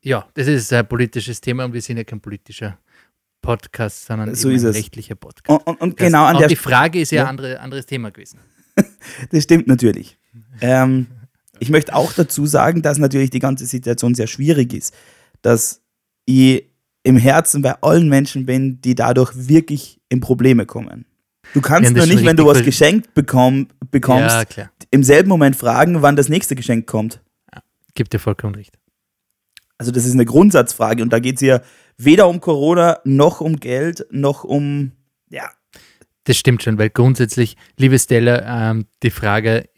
ja, 0.01 0.27
das 0.33 0.47
ist 0.47 0.71
ein 0.71 0.87
politisches 0.87 1.41
Thema 1.41 1.65
und 1.65 1.73
wir 1.73 1.81
sind 1.81 1.97
ja 1.97 2.05
kein 2.05 2.21
politischer 2.21 2.79
Podcast, 3.41 4.05
sondern 4.05 4.33
So 4.35 4.49
ein 4.49 4.59
rechtlicher 4.65 5.15
Podcast. 5.15 5.49
Und, 5.49 5.67
und, 5.67 5.81
und 5.81 5.99
Das- 5.99 6.07
genau 6.07 6.25
an 6.25 6.35
auch 6.35 6.39
der 6.39 6.47
die 6.47 6.55
Frage 6.55 7.01
ist 7.01 7.11
ja 7.11 7.17
Ja. 7.17 7.23
ein 7.25 7.29
andere, 7.31 7.59
anderes 7.59 7.85
Thema 7.85 8.11
gewesen. 8.11 8.39
Das 9.31 9.43
stimmt 9.43 9.67
natürlich. 9.67 10.17
Ähm, 10.61 11.07
ich 11.59 11.69
möchte 11.69 11.95
auch 11.95 12.13
dazu 12.13 12.45
sagen, 12.45 12.81
dass 12.81 12.97
natürlich 12.97 13.29
die 13.29 13.39
ganze 13.39 13.65
Situation 13.65 14.15
sehr 14.15 14.27
schwierig 14.27 14.73
ist. 14.73 14.93
Dass 15.41 15.81
ich 16.25 16.65
im 17.03 17.17
Herzen 17.17 17.61
bei 17.61 17.81
allen 17.81 18.09
Menschen 18.09 18.45
bin, 18.45 18.81
die 18.81 18.95
dadurch 18.95 19.31
wirklich 19.35 19.99
in 20.09 20.19
Probleme 20.19 20.65
kommen. 20.65 21.05
Du 21.53 21.61
kannst 21.61 21.89
Ja, 21.89 21.97
nur 21.97 22.05
nicht, 22.05 22.25
wenn 22.25 22.35
du 22.37 22.45
was 22.45 22.63
geschenkt 22.63 23.13
bekomm, 23.13 23.67
bekommst, 23.89 24.55
Ja, 24.55 24.69
im 24.91 25.03
selben 25.03 25.29
Moment 25.29 25.55
fragen, 25.55 26.01
wann 26.01 26.15
das 26.15 26.29
nächste 26.29 26.55
Geschenk 26.55 26.87
kommt. 26.87 27.21
Gibt 27.95 28.13
dir 28.13 28.19
vollkommen 28.19 28.55
recht. 28.55 28.77
Also 29.77 29.91
das 29.91 30.05
ist 30.05 30.13
eine 30.13 30.25
Grundsatzfrage 30.25 31.01
und 31.01 31.11
da 31.11 31.19
geht 31.19 31.35
es 31.35 31.41
ja 31.41 31.61
weder 31.97 32.27
um 32.27 32.41
Corona, 32.41 32.99
noch 33.05 33.41
um 33.41 33.55
Geld, 33.59 34.05
noch 34.11 34.43
um, 34.43 34.91
ja, 35.29 35.49
Das 36.25 36.37
stimmt 36.37 36.61
schon, 36.61 36.77
weil 36.77 36.89
grundsätzlich, 36.89 37.55
liebe 37.77 37.97
Stella, 37.97 38.71
ähm, 38.71 38.85
die 39.01 39.09
Frage, 39.09 39.69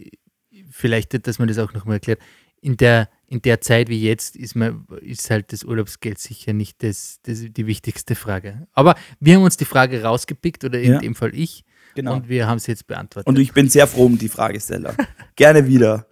vielleicht, 0.82 1.26
dass 1.28 1.40
man 1.40 1.48
das 1.48 1.58
auch 1.60 1.74
nochmal 1.74 1.96
erklärt, 1.98 2.20
in 2.64 2.78
der, 2.78 3.10
in 3.28 3.42
der 3.42 3.62
Zeit 3.62 3.90
wie 3.90 4.02
jetzt 4.02 4.36
ist, 4.36 4.56
man, 4.56 4.86
ist 5.02 5.30
halt 5.32 5.52
das 5.54 5.64
Urlaubsgeld 5.64 6.20
sicher 6.20 6.54
nicht 6.54 6.84
das, 6.84 7.20
das, 7.24 7.46
die 7.50 7.66
wichtigste 7.66 8.14
Frage. 8.16 8.68
Aber 8.74 8.96
wir 9.20 9.36
haben 9.36 9.44
uns 9.44 9.58
die 9.58 9.66
Frage 9.66 10.04
rausgepickt, 10.04 10.64
oder 10.64 10.80
in 10.80 10.94
Ja. 10.94 11.00
dem 11.00 11.16
Fall 11.16 11.34
ich, 11.34 11.64
genau. 11.96 12.16
und 12.16 12.30
wir 12.30 12.48
haben 12.48 12.60
sie 12.60 12.72
jetzt 12.72 12.86
beantwortet. 12.86 13.28
Und 13.28 13.40
ich 13.40 13.54
bin 13.54 13.68
sehr 13.70 13.88
froh 13.88 14.06
um 14.06 14.18
die 14.18 14.30
Fragesteller. 14.30 14.96
Gerne 15.36 15.66
wieder. 15.68 16.06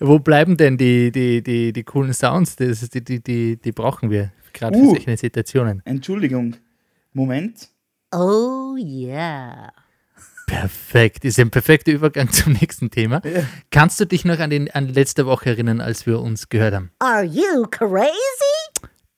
Wo 0.00 0.18
bleiben 0.18 0.56
denn 0.56 0.76
die, 0.76 1.10
die, 1.10 1.42
die, 1.42 1.72
die 1.72 1.82
coolen 1.84 2.12
Sounds? 2.12 2.56
Das, 2.56 2.80
die, 2.90 3.02
die, 3.02 3.22
die, 3.22 3.56
die 3.56 3.72
brauchen 3.72 4.10
wir, 4.10 4.32
gerade 4.52 4.76
Uh. 4.76 4.94
für 4.94 5.00
solche 5.00 5.16
Situationen. 5.16 5.82
Entschuldigung. 5.84 6.56
Moment. 7.12 7.68
Oh 8.12 8.76
yeah. 8.78 9.72
Perfekt, 10.48 11.24
ist 11.24 11.38
ein 11.38 11.50
perfekter 11.50 11.92
Übergang 11.92 12.28
zum 12.32 12.54
nächsten 12.54 12.90
Thema. 12.90 13.20
Ja. 13.24 13.42
Kannst 13.70 14.00
du 14.00 14.06
dich 14.06 14.24
noch 14.24 14.38
an, 14.40 14.50
den, 14.50 14.70
an 14.70 14.88
letzte 14.88 15.26
Woche 15.26 15.50
erinnern, 15.50 15.80
als 15.80 16.06
wir 16.06 16.20
uns 16.20 16.48
gehört 16.48 16.74
haben? 16.74 16.90
Are 16.98 17.22
you 17.22 17.66
crazy? 17.70 18.08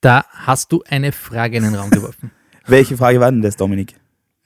Da 0.01 0.25
hast 0.31 0.73
du 0.73 0.83
eine 0.89 1.13
Frage 1.13 1.57
in 1.57 1.63
den 1.63 1.75
Raum 1.75 1.91
geworfen. 1.91 2.33
Welche 2.67 2.97
Frage 2.97 3.21
war 3.21 3.31
denn 3.31 3.43
das, 3.43 3.57
Dominik? 3.57 3.95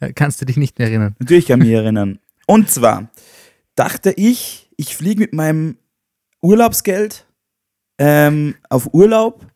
Äh, 0.01 0.13
Kannst 0.13 0.41
du 0.41 0.45
dich 0.45 0.57
nicht 0.57 0.79
mehr 0.79 0.89
erinnern? 0.89 1.17
Natürlich 1.19 1.47
kann 1.47 1.61
ich 1.61 1.69
mich 1.69 1.75
erinnern. 1.77 2.19
Und 2.47 2.71
zwar 2.71 3.09
dachte 3.75 4.13
ich, 4.13 4.71
ich 4.77 4.95
fliege 4.95 5.21
mit 5.21 5.33
meinem 5.33 5.79
Urlaubsgeld 6.43 7.27
ähm, 7.99 8.57
auf 8.69 8.93
Urlaub, 8.93 9.47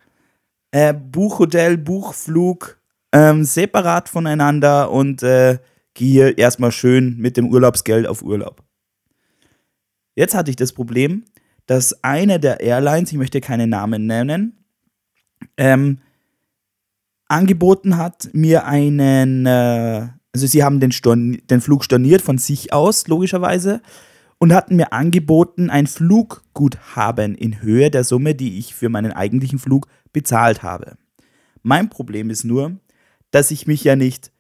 äh, 0.71 0.95
Buchhotel, 0.95 1.77
Buchflug 1.77 2.79
ähm, 3.13 3.45
separat 3.45 4.09
voneinander 4.09 4.91
und 4.91 5.23
äh, 5.23 5.59
gehe 5.99 6.31
erstmal 6.31 6.71
schön 6.71 7.17
mit 7.19 7.37
dem 7.37 7.49
Urlaubsgeld 7.49 8.07
auf 8.07 8.23
Urlaub. 8.23 8.62
Jetzt 10.14 10.35
hatte 10.35 10.50
ich 10.50 10.57
das 10.57 10.73
Problem, 10.73 11.25
dass 11.67 12.05
eine 12.05 12.38
der 12.38 12.61
Airlines, 12.61 13.11
ich 13.11 13.19
möchte 13.19 13.40
keine 13.40 13.67
Namen 13.67 14.07
nennen, 14.07 14.64
ähm, 15.57 15.99
angeboten 17.26 17.97
hat, 17.97 18.31
mir 18.33 18.64
einen, 18.64 19.45
äh, 19.45 20.09
also 20.33 20.47
sie 20.47 20.62
haben 20.62 20.78
den, 20.78 20.93
den 21.50 21.61
Flug 21.61 21.85
storniert 21.85 22.23
von 22.23 22.38
sich 22.38 22.73
aus, 22.73 23.09
logischerweise, 23.09 23.83
und 24.38 24.55
hatten 24.55 24.76
mir 24.76 24.93
angeboten, 24.93 25.69
ein 25.69 25.88
Flugguthaben 25.88 27.35
in 27.35 27.61
Höhe 27.61 27.90
der 27.90 28.05
Summe, 28.05 28.37
die 28.37 28.59
ich 28.59 28.73
für 28.73 28.88
meinen 28.88 29.12
eigentlichen 29.12 29.59
Flug 29.59 29.88
bezahlt 30.12 30.62
habe. 30.62 30.97
Mein 31.62 31.90
Problem 31.90 32.31
ist 32.31 32.45
nur, 32.45 32.78
dass 33.33 33.50
ich 33.50 33.67
mich 33.67 33.83
ja 33.83 33.97
nicht, 33.97 34.31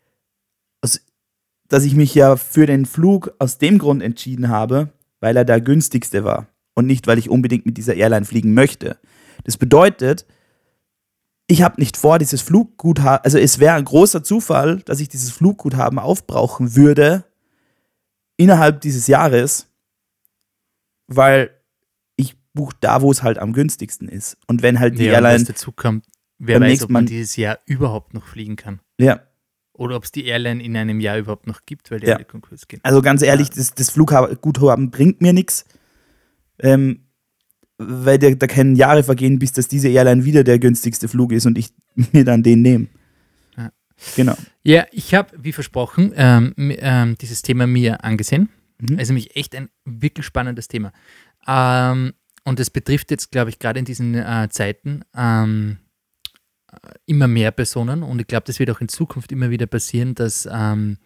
dass 1.68 1.84
ich 1.84 1.94
mich 1.94 2.14
ja 2.14 2.36
für 2.36 2.66
den 2.66 2.86
Flug 2.86 3.32
aus 3.38 3.58
dem 3.58 3.78
Grund 3.78 4.02
entschieden 4.02 4.48
habe, 4.48 4.90
weil 5.20 5.36
er 5.36 5.44
der 5.44 5.60
günstigste 5.60 6.24
war 6.24 6.46
und 6.74 6.86
nicht, 6.86 7.06
weil 7.06 7.18
ich 7.18 7.28
unbedingt 7.30 7.66
mit 7.66 7.76
dieser 7.76 7.94
Airline 7.94 8.24
fliegen 8.24 8.54
möchte. 8.54 8.98
Das 9.44 9.56
bedeutet, 9.56 10.26
ich 11.46 11.62
habe 11.62 11.80
nicht 11.80 11.96
vor, 11.96 12.18
dieses 12.18 12.40
Flugguthaben, 12.42 13.24
also 13.24 13.38
es 13.38 13.58
wäre 13.58 13.74
ein 13.74 13.84
großer 13.84 14.22
Zufall, 14.22 14.80
dass 14.80 15.00
ich 15.00 15.08
dieses 15.08 15.30
Flugguthaben 15.30 15.98
aufbrauchen 15.98 16.76
würde 16.76 17.24
innerhalb 18.36 18.80
dieses 18.80 19.06
Jahres, 19.06 19.66
weil 21.06 21.50
ich 22.16 22.36
buche 22.52 22.76
da, 22.80 23.02
wo 23.02 23.10
es 23.10 23.22
halt 23.22 23.38
am 23.38 23.52
günstigsten 23.52 24.08
ist. 24.08 24.36
Und 24.46 24.62
wenn 24.62 24.78
halt 24.78 24.98
die 24.98 25.04
Ja, 25.06 25.14
Airline, 25.14 25.44
dazu 25.44 25.72
kommt, 25.72 26.04
wer 26.38 26.60
weiß, 26.60 26.82
ob 26.82 26.90
man 26.90 27.04
Mal- 27.04 27.08
dieses 27.08 27.36
Jahr 27.36 27.58
überhaupt 27.66 28.14
noch 28.14 28.26
fliegen 28.26 28.56
kann. 28.56 28.80
ja, 28.98 29.20
Oder 29.78 29.96
ob 29.96 30.04
es 30.04 30.12
die 30.12 30.26
Airline 30.26 30.62
in 30.62 30.76
einem 30.76 31.00
Jahr 31.00 31.16
überhaupt 31.18 31.46
noch 31.46 31.60
gibt, 31.64 31.90
weil 31.90 32.00
die 32.00 32.08
Ja. 32.08 32.16
alle 32.16 32.24
Konkurs 32.24 32.68
gehen. 32.68 32.80
also 32.82 33.00
ganz 33.00 33.22
ehrlich, 33.22 33.48
das, 33.48 33.74
das 33.74 33.90
Flugguthaben 33.90 34.90
bringt 34.90 35.22
mir 35.22 35.32
nichts. 35.32 35.64
Ähm, 36.58 37.04
weil 37.78 38.18
da, 38.18 38.30
da 38.30 38.46
können 38.48 38.74
Jahre 38.74 39.04
vergehen, 39.04 39.38
bis 39.38 39.52
dass 39.52 39.68
diese 39.68 39.88
Airline 39.88 40.24
wieder 40.24 40.42
der 40.42 40.58
günstigste 40.58 41.06
Flug 41.06 41.30
ist 41.32 41.46
und 41.46 41.56
ich 41.56 41.72
mir 42.12 42.24
dann 42.24 42.42
den 42.42 42.62
nehme. 42.62 42.88
Genau. 44.14 44.36
Ja, 44.62 44.86
ich 44.92 45.14
habe, 45.14 45.30
wie 45.42 45.52
versprochen, 45.52 46.12
ähm, 46.14 46.54
ähm, 46.56 47.16
dieses 47.20 47.42
Thema 47.42 47.66
mir 47.66 48.04
angesehen. 48.04 48.48
Mhm. 48.80 48.98
Also 48.98 49.12
nämlich 49.12 49.34
echt 49.36 49.56
ein 49.56 49.70
wirklich 49.84 50.24
spannendes 50.24 50.68
Thema. 50.68 50.92
Ähm, 51.48 52.12
und 52.44 52.60
es 52.60 52.70
betrifft 52.70 53.10
jetzt, 53.10 53.32
glaube 53.32 53.50
ich, 53.50 53.58
gerade 53.58 53.78
in 53.80 53.84
diesen 53.84 54.14
äh, 54.14 54.48
Zeiten 54.50 55.02
ähm, 55.16 55.78
äh, 55.80 55.87
immer 57.06 57.28
mehr 57.28 57.50
Personen. 57.50 58.02
Und 58.02 58.20
ich 58.20 58.26
glaube, 58.26 58.44
das 58.46 58.58
wird 58.58 58.70
auch 58.70 58.80
in 58.80 58.88
Zukunft 58.88 59.32
immer 59.32 59.50
wieder 59.50 59.66
passieren, 59.66 60.14
dass 60.14 60.48
ähm, 60.50 60.98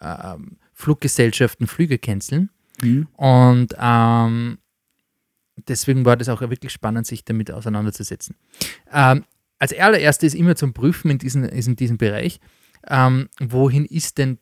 ähm, 0.00 0.58
Fluggesellschaften 0.72 1.66
Flüge 1.66 1.98
canceln. 1.98 2.50
Mhm. 2.82 3.08
Und 3.14 3.74
ähm, 3.78 4.58
deswegen 5.68 6.04
war 6.04 6.16
das 6.16 6.28
auch 6.28 6.40
wirklich 6.40 6.72
spannend, 6.72 7.06
sich 7.06 7.24
damit 7.24 7.50
auseinanderzusetzen. 7.50 8.36
Ähm, 8.92 9.24
als 9.58 9.72
allererstes 9.78 10.34
immer 10.34 10.56
zum 10.56 10.72
Prüfen 10.72 11.10
in 11.10 11.18
diesem 11.18 11.44
in 11.44 11.76
diesem 11.76 11.96
Bereich, 11.96 12.40
ähm, 12.88 13.28
wohin 13.40 13.84
ist 13.84 14.18
denn 14.18 14.38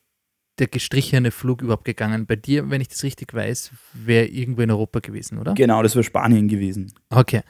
der 0.59 0.66
gestrichene 0.66 1.31
Flug 1.31 1.62
überhaupt 1.62 1.85
gegangen? 1.85 2.26
Bei 2.26 2.37
dir, 2.37 2.71
wenn 2.71 2.81
ich 2.81 2.88
das 2.88 3.02
richtig 3.02 3.33
weiß, 3.35 3.73
wäre 3.92 4.26
irgendwo 4.26 4.62
in 4.62 4.71
Europa 4.71 5.00
gewesen, 5.00 5.38
oder? 5.38 5.54
Genau, 5.54 5.83
das 5.83 5.95
wäre 5.95 6.04
Spanien 6.04 6.49
gewesen. 6.49 6.92
Okay. 7.11 7.42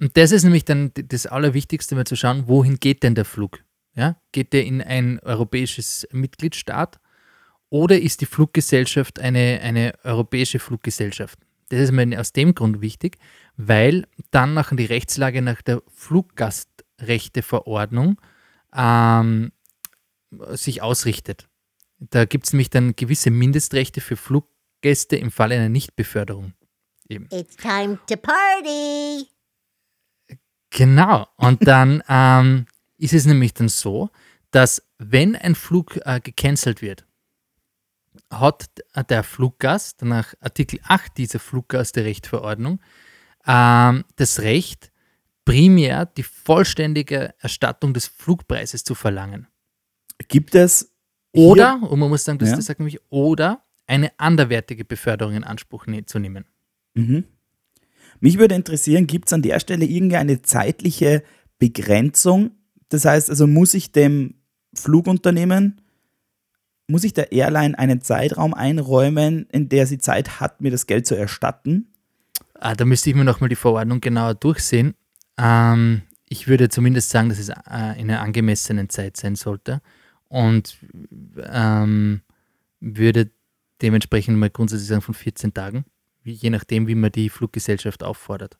Und 0.00 0.16
das 0.16 0.32
ist 0.32 0.44
nämlich 0.44 0.64
dann 0.64 0.92
das 0.94 1.26
Allerwichtigste, 1.26 1.94
mal 1.94 2.06
zu 2.06 2.16
schauen, 2.16 2.48
wohin 2.48 2.80
geht 2.80 3.02
denn 3.02 3.14
der 3.14 3.24
Flug? 3.24 3.62
Ja? 3.94 4.16
Geht 4.32 4.52
der 4.52 4.64
in 4.64 4.82
ein 4.82 5.20
europäisches 5.20 6.06
Mitgliedstaat 6.12 6.98
oder 7.70 7.98
ist 8.00 8.20
die 8.20 8.26
Fluggesellschaft 8.26 9.18
eine, 9.18 9.60
eine 9.62 9.94
europäische 10.04 10.58
Fluggesellschaft? 10.58 11.38
Das 11.70 11.80
ist 11.80 11.92
mir 11.92 12.20
aus 12.20 12.32
dem 12.32 12.54
Grund 12.54 12.80
wichtig, 12.80 13.18
weil 13.56 14.06
dann 14.30 14.54
nachher 14.54 14.76
die 14.76 14.84
Rechtslage 14.84 15.42
nach 15.42 15.60
der 15.62 15.82
Fluggastrechteverordnung 15.92 18.20
ähm, 18.76 19.50
sich 20.50 20.82
ausrichtet. 20.82 21.48
Da 21.98 22.26
gibt 22.26 22.46
es 22.46 22.52
nämlich 22.52 22.70
dann 22.70 22.94
gewisse 22.96 23.30
Mindestrechte 23.30 24.00
für 24.00 24.16
Fluggäste 24.16 25.16
im 25.16 25.30
Falle 25.30 25.54
einer 25.56 25.68
Nichtbeförderung. 25.68 26.54
It's 27.08 27.56
time 27.56 27.98
to 28.08 28.16
party. 28.16 29.28
Genau. 30.74 31.28
Und 31.36 31.66
dann 31.66 32.02
ähm, 32.08 32.66
ist 32.98 33.14
es 33.14 33.26
nämlich 33.26 33.54
dann 33.54 33.68
so, 33.68 34.10
dass 34.50 34.82
wenn 34.98 35.36
ein 35.36 35.54
Flug 35.54 35.98
äh, 36.04 36.20
gecancelt 36.20 36.82
wird, 36.82 37.06
hat 38.30 38.68
der 39.08 39.22
Fluggast 39.22 40.02
nach 40.02 40.34
Artikel 40.40 40.80
8 40.82 41.16
dieser 41.16 41.38
Fluggastrechtverordnung 41.38 42.80
ähm, 43.46 44.04
das 44.16 44.40
Recht, 44.40 44.90
primär 45.44 46.06
die 46.06 46.22
vollständige 46.22 47.34
Erstattung 47.38 47.94
des 47.94 48.06
Flugpreises 48.06 48.82
zu 48.82 48.94
verlangen. 48.94 49.46
Gibt 50.28 50.54
es 50.54 50.90
Oder, 51.32 51.80
und 51.82 51.98
man 51.98 52.08
muss 52.08 52.24
sagen, 52.24 52.38
das, 52.38 52.50
Ja. 52.50 52.56
das 52.56 52.66
sagt 52.66 52.80
nämlich, 52.80 53.00
oder 53.10 53.64
eine 53.86 54.12
anderwertige 54.18 54.84
Beförderung 54.84 55.34
in 55.34 55.44
Anspruch 55.44 55.86
ne 55.86 56.06
zu 56.06 56.18
nehmen. 56.18 56.46
Mhm. 56.94 57.24
Mich 58.20 58.38
würde 58.38 58.54
interessieren, 58.54 59.06
gibt 59.06 59.28
es 59.28 59.32
an 59.32 59.42
der 59.42 59.60
Stelle 59.60 59.84
irgendeine 59.84 60.42
zeitliche 60.42 61.22
Begrenzung? 61.58 62.52
Das 62.88 63.04
heißt, 63.04 63.30
also 63.30 63.46
muss 63.46 63.74
ich 63.74 63.92
dem 63.92 64.34
Flugunternehmen, 64.74 65.80
muss 66.86 67.04
ich 67.04 67.14
der 67.14 67.32
Airline 67.32 67.78
einen 67.78 68.00
Zeitraum 68.02 68.54
einräumen, 68.54 69.46
in 69.50 69.68
der 69.68 69.86
sie 69.86 69.98
Zeit 69.98 70.40
hat, 70.40 70.60
mir 70.60 70.70
das 70.70 70.86
Geld 70.86 71.06
zu 71.06 71.14
erstatten? 71.14 71.88
Ah, 72.54 72.74
da 72.74 72.84
müsste 72.84 73.10
ich 73.10 73.16
mir 73.16 73.24
nochmal 73.24 73.48
die 73.48 73.56
Verordnung 73.56 74.00
genauer 74.00 74.34
durchsehen. 74.34 74.94
Ähm, 75.38 76.02
ich 76.28 76.48
würde 76.48 76.68
zumindest 76.68 77.10
sagen, 77.10 77.28
dass 77.28 77.38
es 77.38 77.48
äh, 77.48 78.00
in 78.00 78.10
einer 78.10 78.20
angemessenen 78.20 78.88
Zeit 78.88 79.16
sein 79.16 79.36
sollte 79.36 79.80
und 80.28 80.78
ähm, 81.42 82.22
würde 82.80 83.30
dementsprechend 83.82 84.38
mal 84.38 84.50
grundsätzlich 84.50 84.88
sagen 84.88 85.02
von 85.02 85.14
14 85.14 85.54
Tagen, 85.54 85.84
wie, 86.24 86.32
je 86.32 86.50
nachdem, 86.50 86.88
wie 86.88 86.94
man 86.96 87.12
die 87.12 87.28
Fluggesellschaft 87.28 88.02
auffordert. 88.02 88.58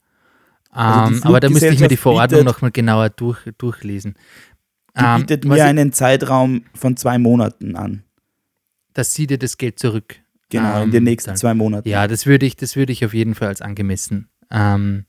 Also 0.70 1.14
Ähm, 1.16 1.22
aber 1.24 1.40
da 1.40 1.48
müsste 1.50 1.68
ich 1.68 1.80
mir 1.80 1.88
die 1.88 1.96
Verordnung 1.96 2.44
nochmal 2.44 2.70
genauer 2.70 3.10
durch, 3.10 3.38
durchlesen. 3.58 4.14
Die 4.96 5.02
Ähm, 5.04 5.20
bietet 5.20 5.44
mir 5.44 5.56
ich- 5.56 5.62
einen 5.62 5.92
Zeitraum 5.92 6.64
von 6.74 6.96
zwei 6.96 7.18
Monaten 7.18 7.74
an. 7.76 8.04
dass 8.92 9.12
sie 9.14 9.26
dir 9.26 9.38
das 9.38 9.58
Geld 9.58 9.78
zurück. 9.80 10.20
Genau, 10.50 10.76
in 10.78 10.82
ähm, 10.84 10.90
den 10.92 11.02
nächsten 11.04 11.28
zahlen. 11.30 11.36
zwei 11.38 11.54
Monaten. 11.54 11.88
Ja, 11.88 12.06
das 12.06 12.26
würde 12.26 12.46
ich, 12.46 12.54
das 12.54 12.76
würde 12.76 12.92
ich 12.92 13.04
auf 13.04 13.12
jeden 13.12 13.34
Fall 13.34 13.48
als 13.48 13.60
angemessen 13.60 14.28
ähm, 14.52 15.06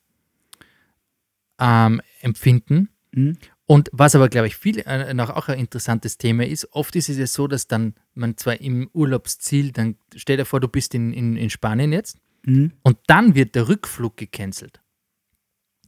ähm, 1.60 2.02
empfinden. 2.22 2.90
Mhm. 3.12 3.38
Und 3.68 3.90
was 3.92 4.16
aber, 4.16 4.30
glaube 4.30 4.48
ich, 4.48 4.56
viel 4.58 4.80
äh, 4.86 5.14
noch 5.14 5.30
auch 5.32 5.48
ein 5.48 5.58
interessantes 5.60 6.18
Thema 6.18 6.46
ist, 6.46 6.68
oft 6.74 6.96
ist 6.96 7.10
es 7.10 7.18
ja 7.18 7.28
so, 7.28 7.48
dass 7.48 7.68
dann 7.68 7.96
man 8.14 8.38
zwar 8.38 8.60
im 8.62 8.90
Urlaubsziel, 8.94 9.72
dann 9.72 9.96
stell 10.16 10.38
dir 10.38 10.46
vor, 10.46 10.60
du 10.60 10.68
bist 10.68 10.94
in, 10.96 11.14
in, 11.14 11.36
in 11.36 11.50
Spanien 11.50 11.92
jetzt 11.92 12.18
Mhm. 12.46 12.74
und 12.84 12.98
dann 13.08 13.36
wird 13.36 13.56
der 13.56 13.68
Rückflug 13.68 14.18
gecancelt. 14.18 14.82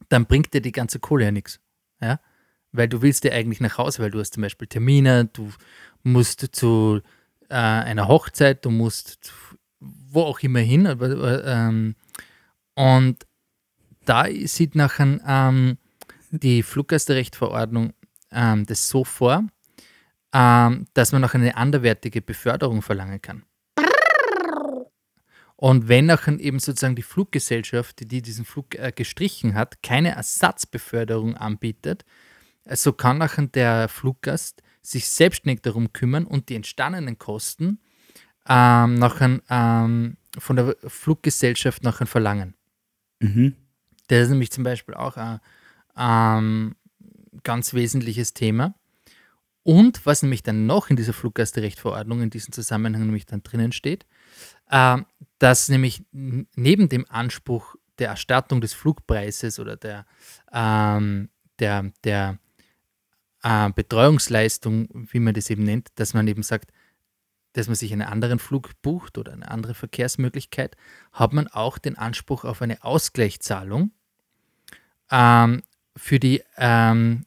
Dann 0.08 0.26
bringt 0.26 0.54
dir 0.54 0.60
die 0.60 0.72
ganze 0.72 0.98
Kohle 0.98 1.26
ja 1.26 1.30
nichts. 1.30 1.60
Ja? 2.00 2.20
Weil 2.72 2.88
du 2.88 3.02
willst 3.02 3.24
ja 3.24 3.32
eigentlich 3.32 3.60
nach 3.60 3.78
Hause, 3.78 4.02
weil 4.02 4.10
du 4.10 4.18
hast 4.20 4.34
zum 4.34 4.42
Beispiel 4.42 4.68
Termine, 4.68 5.26
du 5.26 5.52
musst 6.02 6.40
zu 6.52 7.00
äh, 7.48 7.54
einer 7.54 8.08
Hochzeit, 8.08 8.64
du 8.64 8.70
musst 8.70 9.24
zu- 9.24 9.32
wo 9.80 10.22
auch 10.22 10.40
immer 10.40 10.60
hin. 10.60 10.86
Aber, 10.86 11.08
äh, 11.10 11.42
ähm, 11.46 11.94
und 12.74 13.26
da 14.04 14.26
sieht 14.44 14.74
nachher 14.74 15.20
ähm, 15.26 15.78
die 16.30 16.62
Fluggastrechtverordnung 16.62 17.92
ähm, 18.30 18.66
das 18.66 18.88
so 18.88 19.04
vor, 19.04 19.44
ähm, 20.32 20.86
dass 20.94 21.12
man 21.12 21.22
noch 21.22 21.34
eine 21.34 21.56
anderwertige 21.56 22.22
Beförderung 22.22 22.82
verlangen 22.82 23.20
kann. 23.22 23.44
Und 25.60 25.88
wenn 25.88 26.06
nachher 26.06 26.38
eben 26.38 26.60
sozusagen 26.60 26.94
die 26.94 27.02
Fluggesellschaft, 27.02 28.12
die 28.12 28.22
diesen 28.22 28.44
Flug 28.44 28.76
äh, 28.76 28.92
gestrichen 28.94 29.54
hat, 29.54 29.82
keine 29.82 30.12
Ersatzbeförderung 30.14 31.36
anbietet, 31.36 32.04
äh, 32.62 32.76
so 32.76 32.92
kann 32.92 33.18
nachher 33.18 33.48
der 33.48 33.88
Fluggast 33.88 34.62
sich 34.82 35.08
selbstständig 35.08 35.62
darum 35.62 35.92
kümmern 35.92 36.26
und 36.26 36.48
die 36.48 36.54
entstandenen 36.54 37.18
Kosten 37.18 37.80
ähm, 38.48 38.94
nachher 38.94 39.40
ähm, 39.50 40.16
von 40.38 40.54
der 40.54 40.76
Fluggesellschaft 40.86 41.82
nachher 41.82 42.06
verlangen. 42.06 42.54
Mhm. 43.18 43.56
Das 44.06 44.22
ist 44.22 44.30
nämlich 44.30 44.52
zum 44.52 44.62
Beispiel 44.62 44.94
auch 44.94 45.16
ein 45.16 45.40
ähm, 45.96 46.76
ganz 47.42 47.74
wesentliches 47.74 48.32
Thema. 48.32 48.76
Und 49.64 50.06
was 50.06 50.22
nämlich 50.22 50.44
dann 50.44 50.66
noch 50.66 50.88
in 50.88 50.94
dieser 50.94 51.12
Fluggastrechtverordnung 51.12 52.22
in 52.22 52.30
diesem 52.30 52.52
Zusammenhang 52.52 53.06
nämlich 53.06 53.26
dann 53.26 53.42
drinnen 53.42 53.72
steht, 53.72 54.06
ähm, 54.70 55.04
dass 55.38 55.68
nämlich 55.68 56.04
neben 56.10 56.88
dem 56.88 57.06
Anspruch 57.08 57.76
der 57.98 58.08
Erstattung 58.08 58.60
des 58.60 58.74
Flugpreises 58.74 59.58
oder 59.58 59.76
der, 59.76 60.06
ähm, 60.52 61.30
der, 61.58 61.92
der 62.04 62.38
äh, 63.42 63.70
Betreuungsleistung, 63.70 64.88
wie 65.10 65.20
man 65.20 65.34
das 65.34 65.50
eben 65.50 65.64
nennt, 65.64 65.90
dass 65.96 66.14
man 66.14 66.26
eben 66.28 66.42
sagt, 66.42 66.72
dass 67.52 67.66
man 67.66 67.76
sich 67.76 67.92
einen 67.92 68.02
anderen 68.02 68.38
Flug 68.38 68.70
bucht 68.82 69.18
oder 69.18 69.32
eine 69.32 69.50
andere 69.50 69.74
Verkehrsmöglichkeit, 69.74 70.76
hat 71.12 71.32
man 71.32 71.48
auch 71.48 71.78
den 71.78 71.96
Anspruch 71.96 72.44
auf 72.44 72.62
eine 72.62 72.82
Ausgleichszahlung 72.84 73.90
ähm, 75.10 75.62
für, 75.96 76.20
die, 76.20 76.42
ähm, 76.56 77.24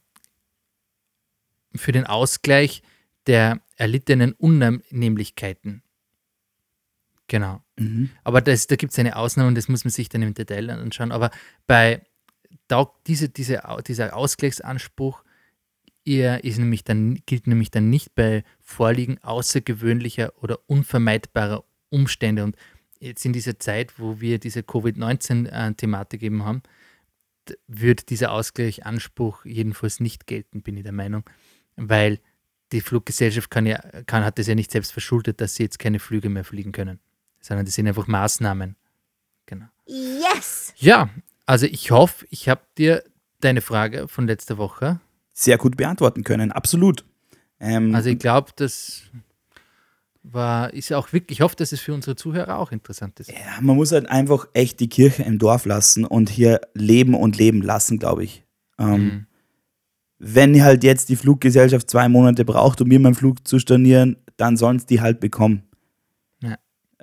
für 1.76 1.92
den 1.92 2.06
Ausgleich 2.06 2.84
der 3.28 3.62
erlittenen 3.76 4.34
Unannehmlichkeiten. 4.34 5.84
Genau. 7.32 7.62
Mhm. 7.80 8.10
Aber 8.26 8.42
das, 8.42 8.68
da 8.68 8.76
gibt 8.76 8.92
es 8.92 9.00
eine 9.00 9.16
Ausnahme 9.16 9.48
und 9.48 9.56
das 9.56 9.70
muss 9.70 9.86
man 9.86 9.92
sich 9.92 10.10
dann 10.10 10.22
im 10.22 10.34
Detail 10.34 10.70
anschauen. 10.70 11.14
Aber 11.14 11.32
bei 11.66 12.02
da, 12.68 12.92
diese, 13.08 13.30
diese, 13.30 13.64
dieser 13.88 14.18
Ausgleichsanspruch 14.18 15.24
er 16.04 16.44
ist 16.44 16.58
nämlich 16.58 16.84
dann, 16.84 17.22
gilt 17.26 17.48
nämlich 17.48 17.72
dann 17.72 17.90
nicht 17.90 18.16
bei 18.16 18.44
Vorliegen 18.60 19.18
außergewöhnlicher 19.24 20.34
oder 20.42 20.60
unvermeidbarer 20.68 21.64
Umstände. 21.88 22.44
Und 22.44 22.58
jetzt 23.00 23.24
in 23.24 23.32
dieser 23.32 23.60
Zeit, 23.60 23.98
wo 23.98 24.20
wir 24.20 24.38
diese 24.38 24.62
Covid-19-Thematik 24.62 26.24
eben 26.24 26.44
haben, 26.44 26.64
wird 27.68 28.10
dieser 28.10 28.34
Ausgleichanspruch 28.34 29.46
jedenfalls 29.46 30.02
nicht 30.02 30.28
gelten, 30.28 30.64
bin 30.64 30.76
ich 30.76 30.84
der 30.84 30.92
Meinung, 30.92 31.24
weil 31.78 32.20
die 32.74 32.82
Fluggesellschaft 32.82 33.50
kann 33.50 33.66
ja, 33.66 33.78
kann, 34.06 34.26
hat 34.26 34.38
das 34.38 34.48
ja 34.48 34.56
nicht 34.56 34.72
selbst 34.72 34.92
verschuldet, 34.92 35.40
dass 35.40 35.56
sie 35.56 35.64
jetzt 35.64 35.80
keine 35.80 36.00
Flüge 36.00 36.28
mehr 36.28 36.44
fliegen 36.44 36.74
können, 36.74 37.00
sondern 37.42 37.66
das 37.66 37.76
sind 37.76 37.88
einfach 37.88 38.08
Maßnahmen. 38.08 38.76
Genau. 39.46 39.66
Yes. 39.86 40.74
Ja, 40.78 41.10
also 41.46 41.66
ich 41.66 41.92
hoffe, 41.92 42.26
ich 42.30 42.48
habe 42.48 42.62
dir 42.78 43.04
deine 43.42 43.62
Frage 43.62 44.08
von 44.08 44.28
letzter 44.28 44.58
Woche, 44.58 45.00
Sehr 45.34 45.58
gut 45.58 45.76
beantworten 45.78 46.24
können, 46.24 46.52
absolut. 46.52 47.04
Ähm, 47.60 47.94
also 47.96 48.10
ich 48.10 48.20
glaube, 48.20 48.52
das 48.56 49.02
war, 50.24 50.72
ist 50.74 50.90
ja 50.90 50.98
auch 50.98 51.12
wirklich, 51.14 51.40
ich 51.40 51.42
hoffe, 51.42 51.56
dass 51.56 51.72
es 51.72 51.80
für 51.82 51.94
unsere 51.94 52.16
Zuhörer 52.16 52.60
auch 52.60 52.72
interessant 52.72 53.20
ist. 53.20 53.32
ja, 53.32 53.38
man 53.60 53.76
muss 53.76 53.92
halt 53.92 54.08
einfach 54.10 54.48
echt 54.54 54.80
die 54.80 54.90
Kirche 54.90 55.24
im 55.24 55.40
Dorf 55.40 55.66
lassen 55.66 56.06
und 56.06 56.30
hier 56.30 56.62
leben 56.76 57.16
und 57.16 57.38
leben 57.38 57.62
lassen, 57.62 57.98
glaube 58.00 58.24
ich. 58.24 58.44
Ähm, 58.78 58.92
Mhm. 59.06 59.26
wenn 60.20 60.64
halt 60.64 60.84
jetzt 60.84 61.10
die 61.10 61.16
Fluggesellschaft 61.16 61.90
zwei 61.90 62.08
Monate 62.08 62.46
braucht, 62.46 62.80
um 62.82 62.88
mir 62.88 63.00
meinen 63.00 63.16
Flug 63.16 63.48
zu 63.48 63.58
stornieren, 63.58 64.18
dann 64.38 64.58
sollen 64.58 64.78
es 64.78 64.86
die 64.86 65.02
halt 65.02 65.20
bekommen. 65.20 65.64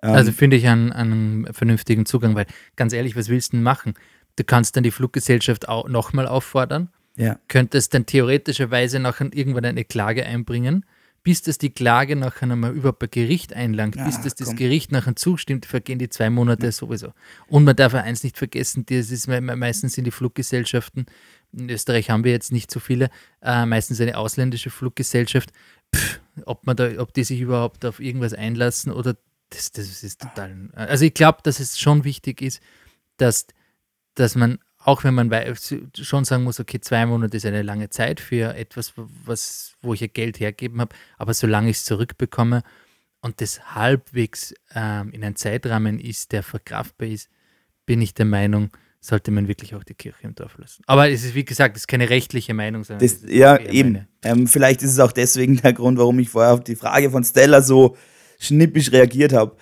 Ja. 0.02 0.10
Ähm, 0.10 0.14
Also 0.14 0.32
finde 0.32 0.56
ich 0.56 0.66
einen, 0.68 0.92
einen 0.92 1.52
vernünftigen 1.52 2.06
Zugang, 2.06 2.34
weil 2.34 2.46
ganz 2.76 2.92
ehrlich, 2.92 3.16
was 3.16 3.28
willst 3.28 3.52
du 3.52 3.56
denn 3.56 3.62
machen? 3.64 3.94
Du 4.36 4.44
kannst 4.44 4.76
dann 4.76 4.84
die 4.84 4.90
Fluggesellschaft 4.92 5.68
auch 5.68 5.88
nochmal 5.88 6.26
auffordern, 6.28 6.90
ja. 7.16 7.38
könntest 7.48 7.94
dann 7.94 8.06
theoretischerweise 8.06 9.00
nachher 9.00 9.28
irgendwann 9.32 9.64
eine 9.64 9.84
Klage 9.84 10.24
einbringen, 10.24 10.84
bis 11.24 11.42
das 11.42 11.58
die 11.58 11.70
Klage 11.70 12.14
nachher 12.14 12.48
einmal 12.50 12.72
überhaupt 12.72 13.00
bei 13.00 13.08
Gericht 13.08 13.52
einlangt, 13.52 13.96
bis 14.04 14.20
das 14.20 14.36
das 14.36 14.48
komm. 14.48 14.56
Gericht 14.56 14.92
nachher 14.92 15.16
zustimmt, 15.16 15.66
vergehen 15.66 15.98
die 15.98 16.08
zwei 16.08 16.30
Monate 16.30 16.70
sowieso. 16.70 17.12
Und 17.48 17.64
man 17.64 17.74
darf 17.74 17.92
auch 17.94 17.98
eins 18.02 18.22
nicht 18.22 18.38
vergessen, 18.38 18.86
das 18.86 19.10
ist 19.10 19.26
me- 19.26 19.40
me- 19.40 19.56
meistens 19.56 19.94
sind 19.94 20.04
die 20.04 20.12
Fluggesellschaften, 20.12 21.06
in 21.52 21.68
Österreich 21.68 22.10
haben 22.10 22.22
wir 22.24 22.30
jetzt 22.32 22.52
nicht 22.52 22.70
so 22.70 22.78
viele, 22.78 23.10
äh, 23.42 23.66
meistens 23.66 24.00
eine 24.00 24.16
ausländische 24.16 24.70
Fluggesellschaft, 24.70 25.50
Pff, 25.94 26.20
ob 26.44 26.66
man 26.66 26.76
da, 26.76 26.88
ob 26.98 27.12
die 27.14 27.24
sich 27.24 27.40
überhaupt 27.40 27.84
auf 27.86 27.98
irgendwas 27.98 28.34
einlassen 28.34 28.92
oder 28.92 29.16
das, 29.50 29.72
das 29.72 30.02
ist 30.02 30.20
total. 30.20 30.68
Also 30.74 31.04
ich 31.04 31.14
glaube, 31.14 31.38
dass 31.42 31.60
es 31.60 31.78
schon 31.78 32.04
wichtig 32.04 32.42
ist, 32.42 32.60
dass, 33.16 33.46
dass 34.14 34.34
man, 34.34 34.58
auch 34.78 35.04
wenn 35.04 35.14
man 35.14 35.30
wei- 35.30 35.54
schon 36.00 36.24
sagen 36.24 36.44
muss, 36.44 36.60
okay, 36.60 36.80
zwei 36.80 37.06
Monate 37.06 37.36
ist 37.36 37.46
eine 37.46 37.62
lange 37.62 37.90
Zeit 37.90 38.20
für 38.20 38.54
etwas, 38.54 38.92
was, 38.96 39.72
wo 39.82 39.94
ich 39.94 40.00
ja 40.00 40.06
Geld 40.06 40.40
hergeben 40.40 40.80
habe, 40.80 40.94
aber 41.16 41.34
solange 41.34 41.70
ich 41.70 41.78
es 41.78 41.84
zurückbekomme 41.84 42.62
und 43.20 43.40
das 43.40 43.74
halbwegs 43.74 44.54
ähm, 44.74 45.10
in 45.12 45.24
einem 45.24 45.36
Zeitrahmen 45.36 45.98
ist, 45.98 46.32
der 46.32 46.42
verkraftbar 46.42 47.08
ist, 47.08 47.28
bin 47.86 48.00
ich 48.00 48.14
der 48.14 48.26
Meinung, 48.26 48.70
sollte 49.00 49.30
man 49.30 49.48
wirklich 49.48 49.74
auch 49.74 49.84
die 49.84 49.94
Kirche 49.94 50.24
im 50.24 50.34
Dorf 50.34 50.58
lassen. 50.58 50.82
Aber 50.86 51.08
es 51.08 51.24
ist, 51.24 51.34
wie 51.34 51.44
gesagt, 51.44 51.76
es 51.76 51.82
ist 51.82 51.86
keine 51.86 52.10
rechtliche 52.10 52.52
Meinung, 52.52 52.84
sondern 52.84 53.06
Das, 53.08 53.22
ja, 53.26 53.58
eben. 53.58 54.06
Ähm, 54.22 54.46
vielleicht 54.46 54.82
ist 54.82 54.92
es 54.92 54.98
auch 54.98 55.12
deswegen 55.12 55.56
der 55.56 55.72
Grund, 55.72 55.98
warum 55.98 56.18
ich 56.18 56.28
vorher 56.28 56.52
auf 56.52 56.62
die 56.64 56.76
Frage 56.76 57.10
von 57.10 57.24
Stella 57.24 57.62
so 57.62 57.96
schnippisch 58.38 58.92
reagiert 58.92 59.32
habe. 59.32 59.56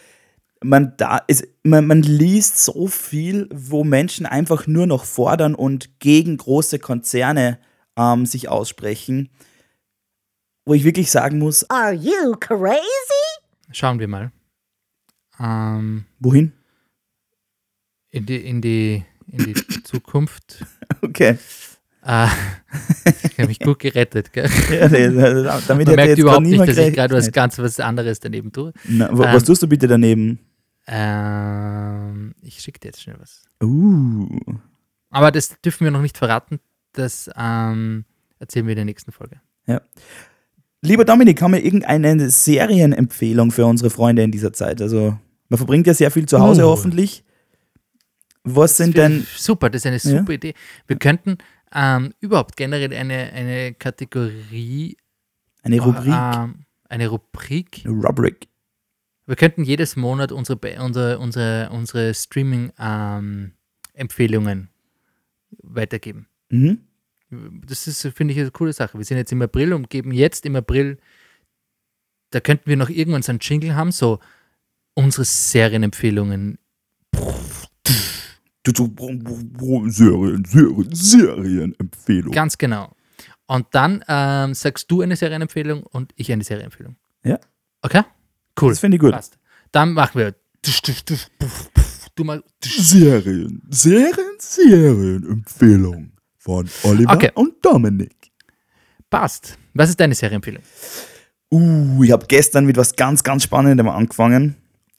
Man, 0.62 0.94
da 0.96 1.18
ist, 1.18 1.46
man, 1.62 1.86
man 1.86 2.02
liest 2.02 2.64
so 2.64 2.86
viel, 2.86 3.48
wo 3.52 3.84
Menschen 3.84 4.26
einfach 4.26 4.66
nur 4.66 4.86
noch 4.86 5.04
fordern 5.04 5.54
und 5.54 6.00
gegen 6.00 6.36
große 6.36 6.78
Konzerne 6.78 7.58
ähm, 7.96 8.26
sich 8.26 8.48
aussprechen, 8.48 9.30
wo 10.64 10.74
ich 10.74 10.84
wirklich 10.84 11.10
sagen 11.10 11.38
muss, 11.38 11.68
Are 11.70 11.92
you 11.92 12.32
crazy? 12.40 12.80
Schauen 13.70 13.98
wir 13.98 14.08
mal. 14.08 14.32
Ähm, 15.38 16.06
wohin? 16.18 16.52
in 18.16 18.24
die, 18.24 18.48
in 18.48 18.62
die, 18.62 19.04
in 19.30 19.44
die 19.44 19.54
Zukunft. 19.84 20.64
Okay. 21.02 21.38
Äh, 22.06 22.28
ich 23.24 23.38
habe 23.38 23.48
mich 23.48 23.58
gut 23.58 23.80
gerettet. 23.80 24.32
Gell? 24.32 24.48
Ja, 24.70 25.60
damit 25.66 25.86
Man 25.88 25.96
merkt 25.96 26.10
jetzt 26.10 26.18
überhaupt 26.18 26.46
nicht, 26.46 26.60
dass 26.60 26.76
ich 26.76 26.94
gerade 26.94 27.14
was 27.14 27.32
ganz 27.32 27.58
was 27.58 27.80
anderes 27.80 28.20
daneben 28.20 28.52
tue. 28.52 28.72
Na, 28.84 29.08
wo, 29.12 29.18
was 29.24 29.42
ähm, 29.42 29.46
tust 29.46 29.62
du 29.62 29.66
bitte 29.66 29.88
daneben? 29.88 30.38
Ähm, 30.86 32.34
ich 32.42 32.60
schicke 32.60 32.78
dir 32.78 32.88
jetzt 32.88 33.02
schnell 33.02 33.16
was. 33.18 33.44
Uh. 33.62 34.28
Aber 35.10 35.32
das 35.32 35.60
dürfen 35.64 35.84
wir 35.84 35.90
noch 35.90 36.02
nicht 36.02 36.16
verraten. 36.16 36.60
Das 36.92 37.28
ähm, 37.36 38.04
erzählen 38.38 38.66
wir 38.66 38.72
in 38.72 38.76
der 38.76 38.84
nächsten 38.84 39.12
Folge. 39.12 39.40
Lieber 40.82 41.04
Dominik, 41.04 41.42
haben 41.42 41.54
wir 41.54 41.64
irgendeine 41.64 42.30
Serienempfehlung 42.30 43.50
für 43.50 43.66
unsere 43.66 43.90
Freunde 43.90 44.22
in 44.22 44.30
dieser 44.30 44.52
Zeit? 44.52 44.80
Also, 44.80 45.18
man 45.48 45.58
verbringt 45.58 45.86
ja 45.88 45.94
sehr 45.94 46.12
viel 46.12 46.26
zu 46.26 46.38
Hause 46.38 46.64
Oh. 46.64 46.70
hoffentlich. 46.70 47.24
Was 48.44 48.76
sind 48.76 48.96
denn. 48.96 49.26
Super, 49.36 49.70
das 49.70 49.84
ist 49.84 49.86
eine 49.86 49.96
Ja. 49.96 50.20
super 50.20 50.32
Idee. 50.34 50.54
Wir 50.86 50.96
könnten 50.96 51.38
ähm, 51.74 52.14
überhaupt 52.20 52.56
generell 52.56 52.94
eine, 52.94 53.32
eine 53.32 53.74
Kategorie, 53.74 54.96
Eine 55.62 55.80
Rubrik? 55.80 56.14
ähm, 56.14 56.64
eine 56.88 57.08
Rubrik 57.08 57.82
Eine 57.84 57.94
Rubrik. 58.06 58.46
Wir 59.26 59.34
könnten 59.36 59.64
jedes 59.64 59.96
Monat 59.96 60.30
unsere, 60.30 60.58
unsere, 60.80 61.18
unsere, 61.18 61.68
unsere 61.70 62.14
Streaming-Empfehlungen 62.14 64.68
weitergeben. 65.62 66.28
Mhm. 66.48 66.78
Das 67.66 67.88
ist, 67.88 68.06
finde 68.14 68.34
ich, 68.34 68.40
eine 68.40 68.52
coole 68.52 68.72
Sache. 68.72 68.96
Wir 68.98 69.04
sind 69.04 69.16
jetzt 69.16 69.32
im 69.32 69.42
April 69.42 69.72
und 69.72 69.90
geben 69.90 70.12
jetzt 70.12 70.46
im 70.46 70.54
April, 70.54 70.98
da 72.30 72.38
könnten 72.38 72.70
wir 72.70 72.76
noch 72.76 72.88
irgendwann 72.88 73.22
so 73.22 73.32
einen 73.32 73.40
Jingle 73.40 73.74
haben, 73.74 73.90
so 73.90 74.20
unsere 74.94 75.24
Serienempfehlungen. 75.24 76.58
Serien, 78.74 80.44
Serien, 80.44 80.94
Serienempfehlung. 80.94 82.32
Ganz 82.32 82.58
genau. 82.58 82.94
Und 83.46 83.66
dann 83.72 84.04
ähm, 84.08 84.54
sagst 84.54 84.90
du 84.90 85.02
eine 85.02 85.16
Serienempfehlung 85.16 85.82
und 85.84 86.12
ich 86.16 86.32
eine 86.32 86.42
Serienempfehlung. 86.44 86.96
Ja. 87.24 87.38
Okay? 87.82 88.02
Cool. 88.60 88.70
Das 88.70 88.80
finde 88.80 88.96
ich 88.96 89.00
gut. 89.00 89.12
Passt. 89.12 89.38
Dann 89.72 89.92
machen 89.92 90.18
wir. 90.18 90.34
Du 92.16 92.24
mal. 92.24 92.42
Serien, 92.64 93.62
Serien, 93.68 94.36
Serienempfehlung 94.38 96.12
von 96.38 96.68
Oliver 96.82 97.12
Okay. 97.12 97.30
und 97.34 97.64
Dominik. 97.64 98.32
Passt. 99.10 99.58
Was 99.74 99.90
ist 99.90 100.00
deine 100.00 100.14
Serienempfehlung? 100.14 100.62
Uh, 101.52 102.02
ich 102.02 102.10
habe 102.10 102.26
gestern 102.26 102.64
mit 102.64 102.76
was 102.76 102.96
ganz, 102.96 103.22
ganz 103.22 103.44
Spannendem 103.44 103.88
angefangen. 103.88 104.56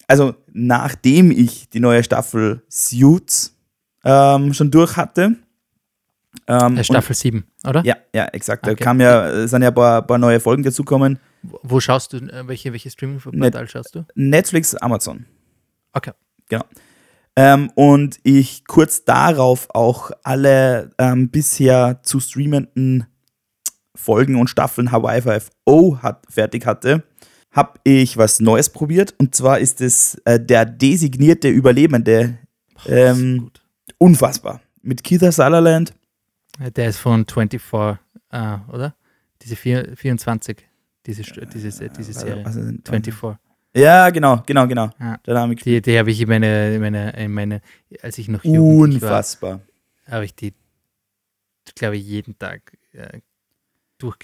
Also, 0.08 0.36
nachdem 0.53 1.32
ich 1.32 1.67
die 1.69 1.82
neue 1.82 2.03
Staffel 2.03 2.63
Suits 2.69 3.57
ähm, 4.08 4.54
schon 4.54 4.72
durch 4.72 4.96
hatte. 4.98 5.36
Ähm, 6.48 6.78
Äh, 6.78 6.84
Staffel 6.84 7.15
7, 7.15 7.43
oder? 7.67 7.80
Und, 7.80 7.86
ja, 7.86 7.96
ja, 8.13 8.26
exakt. 8.26 8.65
Da 8.65 8.72
Okay. 8.72 8.84
kam 8.84 9.02
ja, 9.02 9.48
sind 9.48 9.62
ja 9.63 9.70
ein 9.70 9.74
paar, 9.76 10.02
paar 10.06 10.17
neue 10.17 10.39
Folgen 10.39 10.63
dazugekommen. 10.63 11.20
Wo- 11.63 11.80
schaust 11.80 12.13
du, 12.13 12.17
äh, 12.17 12.48
welche, 12.48 12.72
welche 12.72 12.89
Streaming-Portal 12.89 13.67
schaust 13.67 13.96
du? 13.96 14.06
Netflix, 14.15 14.76
Amazon. 14.76 15.26
Okay. 15.93 16.12
Genau. 16.50 16.63
Ähm, 17.36 17.72
und 17.76 18.20
ich 18.24 18.65
kurz 18.65 19.04
darauf 19.06 19.67
auch 19.74 20.12
alle 20.24 20.91
ähm, 20.98 21.30
bisher 21.30 22.00
zu 22.04 22.20
streamenden 22.20 23.06
Folgen 23.96 24.36
und 24.36 24.50
Staffeln 24.50 24.91
Hawaii 24.91 25.20
5.0 25.22 26.02
hat, 26.02 26.24
fertig 26.30 26.65
hatte, 26.65 27.04
habe 27.52 27.80
ich 27.84 28.17
was 28.17 28.39
Neues 28.39 28.70
probiert. 28.70 29.13
Und 29.17 29.36
zwar 29.36 29.60
ist 29.60 29.82
es 29.82 30.15
äh, 30.26 30.39
der 30.39 30.65
designierte 30.65 31.50
Überlebende. 31.50 32.38
Ähm, 32.86 33.39
Gut. 33.39 33.62
Unfassbar. 33.97 34.62
Mit 34.81 35.03
Keith 35.03 35.21
Sutherland. 35.21 35.93
Der 36.75 36.89
ist 36.89 36.97
von 36.97 37.25
24, 37.25 37.62
äh, 38.31 38.57
oder? 38.71 38.95
Diese 39.41 39.55
vier, 39.55 39.95
24, 39.95 40.57
diese, 41.05 41.21
diese, 41.23 41.89
diese 41.89 42.13
Serie. 42.13 42.43
Ist 42.47 42.55
denn- 42.55 42.81
24. 42.86 43.38
Ja, 43.75 44.10
genau, 44.10 44.41
genau, 44.45 44.67
genau. 44.67 44.89
Ja. 44.99 45.19
Da 45.23 45.39
habe 45.39 45.53
ich 45.53 45.62
Die, 45.62 45.81
die 45.81 45.99
habe 45.99 46.10
ich 46.10 46.19
in 46.21 46.27
meine, 46.29 46.73
in 46.75 46.81
meine, 46.81 47.12
in 47.12 47.31
meine, 47.33 47.62
als 48.01 48.17
ich 48.17 48.27
noch 48.27 48.43
jugendlich 48.43 49.01
war, 49.03 49.10
unfassbar. 49.10 49.62
habe 50.10 50.25
ich 50.25 50.33
die, 50.33 50.53
glaube 51.75 51.97
ich, 51.97 52.05
jeden 52.07 52.38
Tag 52.39 52.75
äh, 52.93 53.19
durch, 53.99 54.17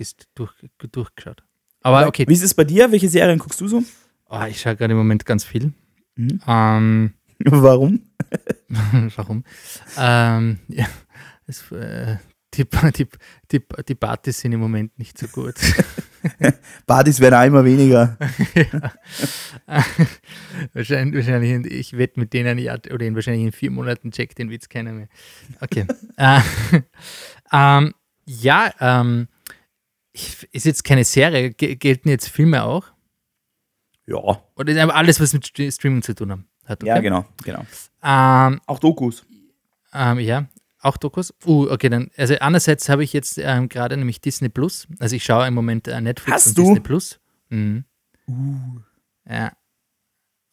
durchgeschaut. 0.91 1.43
Aber 1.81 2.07
okay, 2.07 2.25
Wie 2.27 2.33
ist 2.33 2.41
es 2.43 2.53
bei 2.53 2.63
dir? 2.63 2.91
Welche 2.91 3.09
Serien 3.09 3.37
guckst 3.37 3.61
du 3.61 3.67
so? 3.67 3.83
oh, 4.29 4.43
ich 4.49 4.59
schaue 4.59 4.75
gerade 4.75 4.93
im 4.93 4.97
Moment 4.97 5.25
ganz 5.25 5.43
viel. 5.43 5.71
Mhm. 6.15 6.39
Ähm, 6.47 7.13
Warum? 7.51 8.01
Warum? 9.15 9.43
Ähm, 9.97 10.59
ja, 10.67 10.87
es, 11.47 11.71
äh, 11.71 12.17
die, 12.53 12.65
die, 12.69 13.07
die, 13.51 13.61
die 13.87 13.95
Partys 13.95 14.39
sind 14.39 14.51
im 14.53 14.59
Moment 14.59 14.97
nicht 14.99 15.17
so 15.17 15.27
gut. 15.27 15.55
Partys 16.85 17.19
werden 17.19 17.33
auch 17.35 17.45
immer 17.45 17.65
weniger. 17.65 18.17
ja. 18.55 18.93
wahrscheinlich, 20.73 21.15
wahrscheinlich, 21.25 21.51
in- 21.51 21.65
ich 21.71 21.97
wette 21.97 22.19
mit 22.19 22.33
denen, 22.33 22.57
ja, 22.59 22.75
oder 22.75 23.05
in, 23.05 23.15
wahrscheinlich 23.15 23.43
in 23.45 23.51
vier 23.51 23.71
Monaten 23.71 24.11
checkt 24.11 24.37
den 24.37 24.49
Witz 24.49 24.69
keiner 24.69 24.93
mehr. 24.93 25.07
Okay. 25.61 25.85
äh, 26.17 26.39
ähm, 27.51 27.93
ja, 28.25 28.71
ähm, 28.79 29.27
ist 30.51 30.65
jetzt 30.65 30.83
keine 30.83 31.03
Serie, 31.05 31.51
Ge- 31.51 31.75
gelten 31.75 32.09
jetzt 32.09 32.29
Filme 32.29 32.63
auch? 32.63 32.85
Ja. 34.05 34.43
Oder 34.55 34.95
alles, 34.95 35.19
was 35.19 35.33
mit 35.33 35.43
St- 35.45 35.73
Streaming 35.73 36.03
zu 36.03 36.13
tun 36.13 36.31
haben- 36.31 36.47
hat? 36.65 36.81
Okay? 36.81 36.87
Ja, 36.87 36.99
genau, 36.99 37.25
genau. 37.43 37.65
Ähm, 38.03 38.59
Auch 38.65 38.79
Dokus. 38.79 39.25
Ähm, 39.93 40.19
ja, 40.19 40.45
auch 40.79 40.97
Dokus. 40.97 41.33
Uh, 41.45 41.69
okay, 41.69 41.89
dann, 41.89 42.09
also 42.17 42.35
einerseits 42.39 42.89
habe 42.89 43.03
ich 43.03 43.13
jetzt 43.13 43.37
ähm, 43.37 43.69
gerade 43.69 43.95
nämlich 43.95 44.21
Disney 44.21 44.49
Plus. 44.49 44.87
Also 44.99 45.15
ich 45.15 45.23
schaue 45.23 45.47
im 45.47 45.53
Moment 45.53 45.87
äh, 45.87 46.01
Netflix 46.01 46.33
Hast 46.35 46.47
und 46.47 46.57
du? 46.57 46.61
Disney 46.63 46.79
Plus. 46.79 47.19
Mhm. 47.49 47.85
Ja. 49.29 49.53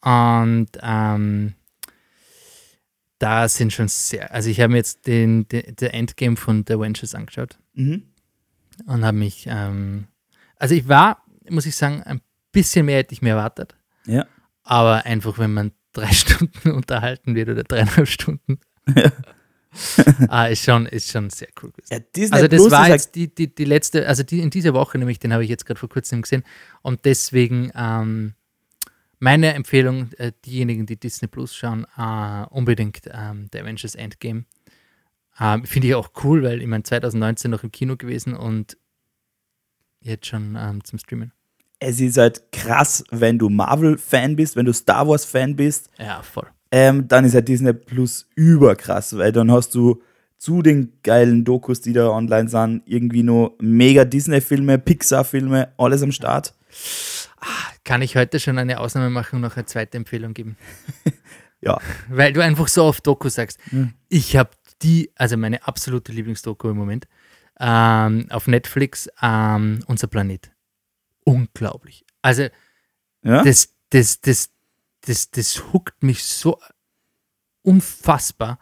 Und 0.03 0.69
ähm, 0.81 1.53
da 3.19 3.47
sind 3.47 3.71
schon 3.73 3.87
sehr, 3.87 4.31
also 4.33 4.49
ich 4.49 4.59
habe 4.59 4.71
mir 4.71 4.77
jetzt 4.77 5.05
den, 5.05 5.47
den 5.47 5.75
der 5.75 5.93
Endgame 5.93 6.35
von 6.37 6.63
The 6.67 6.73
Avengers 6.73 7.13
angeschaut 7.15 7.59
Mhm. 7.73 8.03
und 8.87 9.05
habe 9.05 9.17
mich, 9.17 9.45
ähm, 9.47 10.07
also 10.57 10.75
ich 10.75 10.87
war, 10.87 11.23
muss 11.49 11.65
ich 11.65 11.75
sagen, 11.75 12.01
ein 12.03 12.21
bisschen 12.51 12.85
mehr 12.87 12.97
hätte 12.97 13.13
ich 13.13 13.21
mir 13.21 13.29
erwartet. 13.31 13.75
Ja. 14.05 14.25
Aber 14.63 15.05
einfach, 15.05 15.37
wenn 15.37 15.53
man 15.53 15.71
drei 15.93 16.11
Stunden 16.11 16.71
unterhalten 16.71 17.35
wird 17.35 17.49
oder 17.49 17.63
dreieinhalb 17.63 18.07
Stunden, 18.07 18.59
ah, 20.27 20.45
ist, 20.45 20.63
schon, 20.63 20.85
ist 20.85 21.11
schon 21.11 21.29
sehr 21.29 21.49
cool. 21.61 21.71
Ja, 21.89 21.99
Also 22.31 22.47
das 22.47 22.61
Plus 22.61 22.71
war 22.71 22.89
jetzt 22.89 23.15
die, 23.15 23.33
die, 23.33 23.53
die 23.53 23.65
letzte, 23.65 24.07
also 24.07 24.23
die, 24.23 24.39
in 24.39 24.49
dieser 24.49 24.73
Woche 24.73 24.97
nämlich, 24.97 25.19
den 25.19 25.33
habe 25.33 25.43
ich 25.43 25.49
jetzt 25.49 25.65
gerade 25.65 25.79
vor 25.79 25.89
kurzem 25.89 26.21
gesehen. 26.21 26.43
Und 26.81 27.05
deswegen 27.05 27.71
ähm, 27.75 28.33
meine 29.19 29.53
Empfehlung, 29.53 30.11
äh, 30.13 30.31
diejenigen, 30.45 30.85
die 30.87 30.99
Disney 30.99 31.27
Plus 31.27 31.55
schauen, 31.55 31.85
äh, 31.97 32.45
unbedingt 32.49 33.01
ähm, 33.11 33.49
der 33.51 33.61
Avengers 33.61 33.95
Endgame. 33.95 34.45
Ähm, 35.39 35.63
Finde 35.63 35.87
ich 35.87 35.95
auch 35.95 36.09
cool, 36.23 36.43
weil 36.43 36.61
ich 36.61 36.67
meine 36.67 36.83
2019 36.83 37.51
noch 37.51 37.63
im 37.63 37.71
Kino 37.71 37.95
gewesen 37.95 38.35
und 38.35 38.77
jetzt 40.01 40.25
schon 40.25 40.57
ähm, 40.59 40.83
zum 40.83 40.99
Streamen. 40.99 41.31
Es 41.83 41.99
ist 41.99 42.17
halt 42.17 42.43
krass, 42.51 43.03
wenn 43.09 43.37
du 43.39 43.49
Marvel-Fan 43.49 44.35
bist, 44.35 44.55
wenn 44.55 44.65
du 44.67 44.71
Star 44.73 45.07
Wars-Fan 45.07 45.55
bist, 45.55 45.89
Ja, 45.97 46.21
voll. 46.21 46.47
ähm, 46.71 47.07
dann 47.07 47.25
ist 47.25 47.33
halt 47.33 47.47
Disney 47.47 47.73
Plus 47.73 48.27
überkrass, 48.35 49.17
weil 49.17 49.31
dann 49.31 49.51
hast 49.51 49.73
du 49.75 50.01
zu 50.37 50.61
den 50.61 50.93
geilen 51.03 51.43
Dokus, 51.43 51.81
die 51.81 51.93
da 51.93 52.09
online 52.09 52.47
sind, 52.49 52.83
irgendwie 52.85 53.23
nur 53.23 53.55
mega 53.59 54.05
Disney-Filme, 54.05 54.77
Pixar-Filme, 54.79 55.69
alles 55.77 56.01
am 56.03 56.11
Start. 56.11 56.53
Kann 57.83 58.01
ich 58.03 58.15
heute 58.15 58.39
schon 58.39 58.57
eine 58.59 58.79
Ausnahme 58.79 59.09
machen 59.09 59.37
und 59.37 59.41
noch 59.41 59.55
eine 59.57 59.65
zweite 59.65 59.97
Empfehlung 59.97 60.33
geben? 60.33 60.57
Ja. 61.63 61.77
Weil 62.09 62.33
du 62.33 62.41
einfach 62.41 62.67
so 62.67 62.85
oft 62.85 63.05
Doku 63.05 63.29
sagst. 63.29 63.59
Hm. 63.69 63.93
Ich 64.09 64.35
habe 64.35 64.49
die, 64.81 65.11
also 65.15 65.37
meine 65.37 65.67
absolute 65.67 66.11
Lieblingsdoku 66.11 66.67
im 66.69 66.75
Moment, 66.77 67.07
ähm, 67.59 68.25
auf 68.31 68.47
Netflix, 68.47 69.07
ähm, 69.21 69.77
Unser 69.85 70.07
Planet. 70.07 70.50
Unglaublich. 71.23 72.05
Also 72.21 72.47
Ja? 73.23 73.43
das, 73.43 73.69
das, 73.89 74.21
das, 74.21 74.49
das, 75.01 75.31
das 75.31 75.73
huckt 75.73 76.03
mich 76.03 76.23
so 76.23 76.57
unfassbar. 77.63 78.59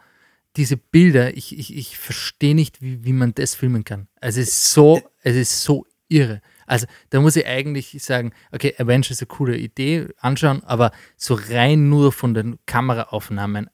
Diese 0.56 0.76
Bilder, 0.76 1.36
ich, 1.36 1.56
ich, 1.56 1.76
ich 1.76 1.96
verstehe 1.96 2.54
nicht, 2.54 2.82
wie, 2.82 3.04
wie 3.04 3.12
man 3.12 3.34
das 3.34 3.54
filmen 3.54 3.84
kann. 3.84 4.08
Also 4.20 4.40
es 4.40 4.48
ist 4.48 4.72
so, 4.72 5.00
es 5.22 5.36
ist 5.36 5.62
so 5.62 5.86
irre. 6.08 6.40
Also 6.66 6.86
da 7.10 7.20
muss 7.20 7.36
ich 7.36 7.46
eigentlich 7.46 7.96
sagen, 8.02 8.32
okay, 8.52 8.74
Avengers 8.78 9.10
ist 9.12 9.22
eine 9.22 9.28
coole 9.28 9.56
Idee, 9.56 10.08
anschauen, 10.18 10.62
aber 10.64 10.92
so 11.16 11.34
rein 11.34 11.88
nur 11.88 12.12
von 12.12 12.34
den 12.34 12.58
Kameraaufnahmen, 12.66 13.70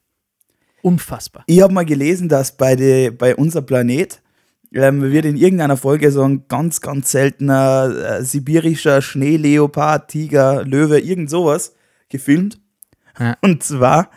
unfassbar. 0.81 1.43
Ich 1.47 1.61
habe 1.61 1.73
mal 1.73 1.85
gelesen, 1.85 2.29
dass 2.29 2.55
bei, 2.55 2.75
de, 2.75 3.09
bei 3.09 3.35
unser 3.35 3.61
Planet 3.61 4.21
ähm, 4.73 5.01
wird 5.01 5.25
in 5.25 5.37
irgendeiner 5.37 5.77
Folge 5.77 6.11
so 6.11 6.23
ein 6.23 6.45
ganz, 6.47 6.81
ganz 6.81 7.11
seltener 7.11 8.19
äh, 8.19 8.23
sibirischer 8.23 9.01
Schneeleopard, 9.01 10.09
Tiger, 10.09 10.63
Löwe, 10.63 10.99
irgend 10.99 11.29
sowas 11.29 11.73
gefilmt. 12.09 12.59
Ja. 13.19 13.37
Und 13.41 13.63
zwar 13.63 14.09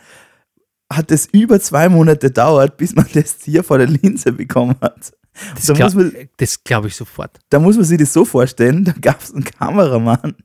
hat 0.91 1.11
es 1.11 1.27
über 1.31 1.59
zwei 1.59 1.89
Monate 1.89 2.27
gedauert, 2.27 2.77
bis 2.77 2.95
man 2.95 3.07
das 3.13 3.37
Tier 3.37 3.63
vor 3.63 3.77
der 3.77 3.87
Linse 3.87 4.31
bekommen 4.31 4.75
hat. 4.81 5.13
Das 5.55 5.65
Da 5.65 5.73
glaube 5.73 6.27
glaub 6.65 6.85
ich 6.85 6.95
sofort. 6.95 7.39
Da 7.49 7.59
muss 7.59 7.77
man 7.77 7.85
sich 7.85 7.97
das 7.97 8.11
so 8.11 8.25
vorstellen, 8.25 8.83
da 8.83 8.91
gab 8.91 9.21
es 9.21 9.33
einen 9.33 9.45
Kameramann, 9.45 10.35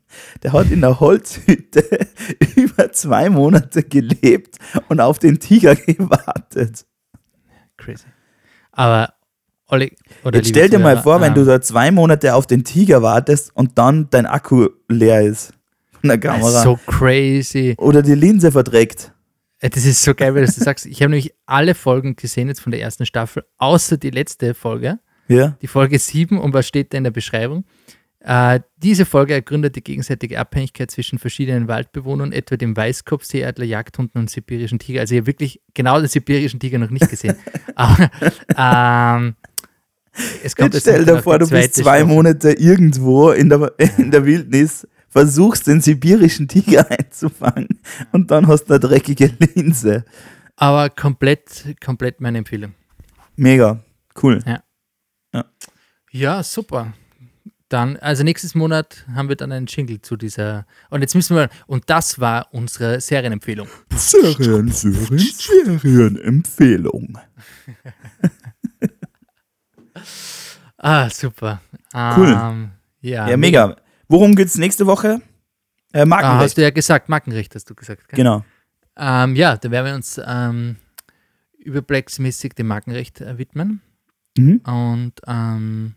der 0.43 0.53
hat 0.53 0.71
in 0.71 0.81
der 0.81 1.01
Holzhütte 1.01 2.07
über 2.57 2.93
zwei 2.93 3.29
Monate 3.29 3.83
gelebt 3.83 4.59
und 4.89 5.01
auf 5.01 5.19
den 5.19 5.41
Tiger 5.41 5.75
gewartet. 5.75 6.87
Crazy. 7.77 8.07
Aber 8.71 9.16
Olli, 9.69 9.93
Jetzt 10.33 10.49
stell 10.49 10.69
dir 10.69 10.79
mal 10.79 11.03
vor, 11.03 11.21
wenn 11.21 11.29
ähm, 11.29 11.35
du 11.35 11.45
da 11.45 11.61
zwei 11.61 11.91
Monate 11.91 12.35
auf 12.35 12.47
den 12.47 12.63
Tiger 12.65 13.03
wartest 13.03 13.51
und 13.55 13.79
dann 13.79 14.09
dein 14.11 14.27
Akku 14.27 14.69
leer 14.89 15.23
ist 15.23 15.53
von 16.01 16.09
der 16.11 16.19
das 16.19 16.37
ist 16.37 16.43
Kamera. 16.43 16.63
so 16.63 16.79
crazy. 16.87 17.75
Oder 17.79 18.03
die 18.03 18.15
Linse 18.15 18.53
verdreckt. 18.53 19.13
Äh, 19.61 19.71
Das 19.71 19.85
ist 19.85 20.03
so 20.03 20.15
geil, 20.15 20.35
weil 20.35 20.43
du 20.43 20.47
das 20.47 20.57
sagst. 20.57 20.87
Ich 20.87 21.01
habe 21.03 21.11
nämlich 21.11 21.35
alle 21.47 21.75
Folgen 21.75 22.15
gesehen 22.15 22.49
jetzt 22.49 22.61
von 22.61 22.71
der 22.71 22.81
ersten 22.81 23.07
Staffel, 23.07 23.45
außer 23.59 23.97
die 23.97 24.11
letzte 24.11 24.55
Folge, 24.55 24.99
Ja. 25.29 25.57
die 25.63 25.67
Folge 25.67 25.99
7. 25.99 26.39
Und 26.39 26.55
was 26.55 26.69
steht 26.69 26.93
da 26.93 26.99
in 26.99 27.05
der 27.05 27.11
Beschreibung? 27.11 27.65
Äh, 28.21 28.61
diese 28.77 29.05
Folge 29.07 29.35
ergründet 29.35 29.77
die 29.77 29.85
gegenseitige 29.85 30.39
Abhängigkeit 30.39 30.91
zwischen 30.91 31.19
verschiedenen 31.19 31.69
Waldbewohnern, 31.69 32.33
etwa 32.33 32.57
dem 32.57 32.77
Weißkopfseeadler, 32.77 33.65
Jagdhunden 33.65 34.21
und 34.23 34.31
sibirischen 34.31 34.79
Tiger. 34.79 35.01
Also 35.01 35.15
ich 35.15 35.21
habe 35.21 35.27
wirklich 35.29 35.61
genau 35.75 35.99
den 35.99 36.09
sibirischen 36.09 36.59
Tiger 36.61 36.79
noch 36.79 36.91
nicht 36.91 37.09
gesehen. 37.09 37.37
Aber 37.77 38.11
ähm, 38.57 39.37
kommt 40.57 40.75
stell 40.77 41.05
dir 41.05 41.23
vor, 41.23 41.39
du 41.39 41.49
bist 41.49 41.75
zwei 41.75 41.99
Staffel. 41.99 42.07
Monate 42.07 42.53
irgendwo 42.53 43.31
in 43.31 43.49
der, 43.49 43.73
in 43.99 44.11
der 44.11 44.25
Wildnis, 44.25 44.87
versuchst 45.09 45.67
den 45.67 45.81
sibirischen 45.81 46.49
Tiger 46.49 46.87
einzufangen 46.99 47.81
und 48.13 48.31
dann 48.31 48.47
hast 48.47 48.65
du 48.65 48.75
eine 48.75 48.81
dreckige 48.81 49.33
Linse. 49.55 50.05
Aber 50.57 50.91
komplett, 50.91 51.77
komplett 51.85 52.21
meine 52.21 52.39
Empfehlung. 52.39 52.75
Mega. 53.37 53.81
Cool. 54.21 54.41
Ja, 56.11 56.43
super. 56.43 56.95
Dann, 57.69 57.97
also 57.97 58.23
nächstes 58.23 58.55
Monat 58.55 59.05
haben 59.13 59.29
wir 59.29 59.37
dann 59.37 59.53
einen 59.53 59.67
Jingle 59.67 60.01
zu 60.01 60.17
dieser. 60.17 60.67
Und 60.89 61.03
jetzt 61.03 61.15
müssen 61.15 61.37
wir, 61.37 61.51
und 61.67 61.91
das 61.91 62.21
war 62.21 62.49
unsere 62.53 63.01
Serienempfehlung. 63.01 63.69
Serien, 63.95 64.71
Serien, 64.71 65.19
Serienempfehlung. 65.19 67.19
Ah, 70.79 71.09
super. 71.11 71.61
Cool. 71.95 72.39
Ähm, 72.41 72.71
ja, 73.01 73.29
Ja, 73.29 73.37
mega. 73.37 73.77
Worum 74.09 74.35
geht's 74.35 74.57
nächste 74.59 74.87
Woche? 74.87 75.21
Äh, 75.93 76.03
Ah, 76.03 76.07
Markenrecht. 76.07 76.43
hast 76.45 76.59
du 76.59 76.63
ja 76.63 76.71
gesagt, 76.71 77.09
Markenrecht 77.09 77.55
hast 77.55 77.69
du 77.71 77.75
gesagt. 77.75 78.09
Gell? 78.09 78.17
genau. 78.19 78.45
Ähm, 78.97 79.37
ja, 79.37 79.57
da 79.57 79.71
werden 79.71 79.87
wir 79.87 79.95
uns 79.95 80.21
ähm, 80.25 80.77
überblicksmäßig 81.59 82.55
dem 82.55 82.67
Markenrecht 82.69 83.21
äh, 83.21 83.39
widmen. 83.39 83.81
Mhm. 84.39 84.59
Und 84.59 85.13
ähm, 85.27 85.95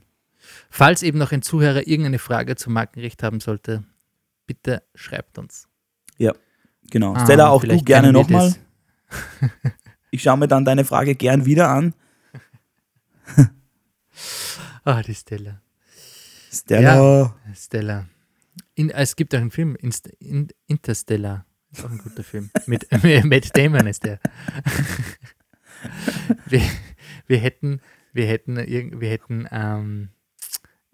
falls 0.70 1.04
eben 1.04 1.18
noch 1.18 1.32
ein 1.32 1.42
Zuhörer 1.42 1.88
irgendeine 1.88 2.20
Frage 2.20 2.56
zum 2.56 2.74
Markenrecht 2.74 3.22
haben 3.24 3.40
sollte, 3.40 3.84
bitte 4.48 4.84
schreibt 4.96 5.38
uns. 5.38 5.68
Genau. 6.92 7.14
Ah, 7.14 7.24
Stella, 7.24 7.50
auch 7.50 7.64
du 7.64 7.84
gerne 7.84 8.12
nochmal. 8.12 8.56
Ich 10.12 10.24
schaue 10.24 10.38
mir 10.38 10.48
dann 10.48 10.66
deine 10.66 10.86
Frage 10.86 11.14
gern 11.14 11.46
wieder 11.46 11.70
an. 11.70 11.94
Ah, 14.84 15.02
die 15.02 15.16
Stella. 15.16 15.62
Stella. 16.52 17.36
Stella. 17.56 18.08
In, 18.76 18.90
es 18.90 19.16
gibt 19.16 19.34
auch 19.36 19.40
einen 19.40 19.52
Film, 19.52 19.76
Inst, 19.76 20.08
in, 20.20 20.48
Interstellar. 20.68 21.46
Ist 21.72 21.86
auch 21.86 21.92
ein 21.92 21.98
guter 22.00 22.24
Film. 22.24 22.50
Mit 22.66 22.88
Matt 23.26 23.56
Damon 23.56 23.88
ist 23.88 24.04
der. 24.04 24.20
wir, 26.48 26.62
wir 27.28 27.38
hätten, 27.38 27.82
wir 28.14 28.26
hätten, 28.26 28.58
wir 28.58 29.10
hätten 29.10 29.48
ähm, 29.52 30.10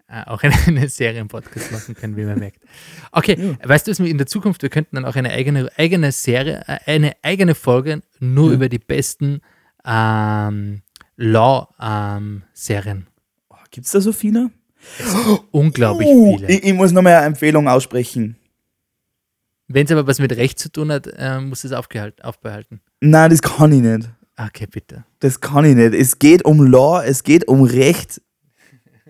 äh, 0.08 0.22
auch 0.26 0.42
einen, 0.42 0.54
einen 0.66 0.88
Serienpodcast 0.88 1.72
machen 1.72 1.94
können, 1.94 2.16
wie 2.16 2.24
man 2.24 2.38
merkt. 2.38 2.60
Okay, 3.12 3.56
weißt 3.62 3.86
du, 3.86 3.90
was 3.90 4.00
wir 4.00 4.08
in 4.10 4.18
der 4.18 4.26
Zukunft, 4.26 4.62
wir 4.62 4.68
könnten 4.68 4.96
dann 4.96 5.04
auch 5.04 5.16
eine 5.16 5.30
eigene, 5.30 5.70
eigene 5.76 6.12
Serie, 6.12 6.62
äh, 6.66 6.78
eine 6.86 7.14
eigene 7.22 7.54
Folge 7.54 8.02
nur 8.20 8.50
Ja. 8.50 8.54
über 8.54 8.68
die 8.68 8.78
besten 8.78 9.40
ähm, 9.84 10.82
Law-Serien. 11.16 13.06
Oh, 13.66 13.68
Gibt's 13.70 13.90
da 13.92 14.00
so 14.00 14.12
viele? 14.12 14.50
Unglaublich 15.50 16.08
Uh, 16.08 16.36
viele. 16.36 16.48
ich, 16.52 16.64
ich 16.64 16.72
muss 16.74 16.92
noch 16.92 17.02
mal 17.02 17.14
eine 17.16 17.26
Empfehlung 17.26 17.68
aussprechen. 17.68 18.36
Wenn 19.68 19.84
es 19.86 19.92
aber 19.92 20.06
was 20.06 20.20
mit 20.20 20.32
Recht 20.36 20.58
zu 20.58 20.70
tun 20.70 20.92
hat, 20.92 21.08
äh, 21.16 21.40
muss 21.40 21.64
es 21.64 21.72
aufgehalten, 21.72 22.22
aufbehalten. 22.22 22.80
Nein, 23.00 23.30
das 23.30 23.42
kann 23.42 23.72
ich 23.72 23.80
nicht. 23.82 24.08
Okay, 24.36 24.66
bitte. 24.70 25.04
Das 25.20 25.40
kann 25.40 25.64
ich 25.64 25.74
nicht. 25.74 25.92
Es 25.94 26.18
geht 26.18 26.44
um 26.44 26.62
Law, 26.64 27.02
es 27.02 27.24
geht 27.24 27.48
um 27.48 27.62
Recht 27.64 28.20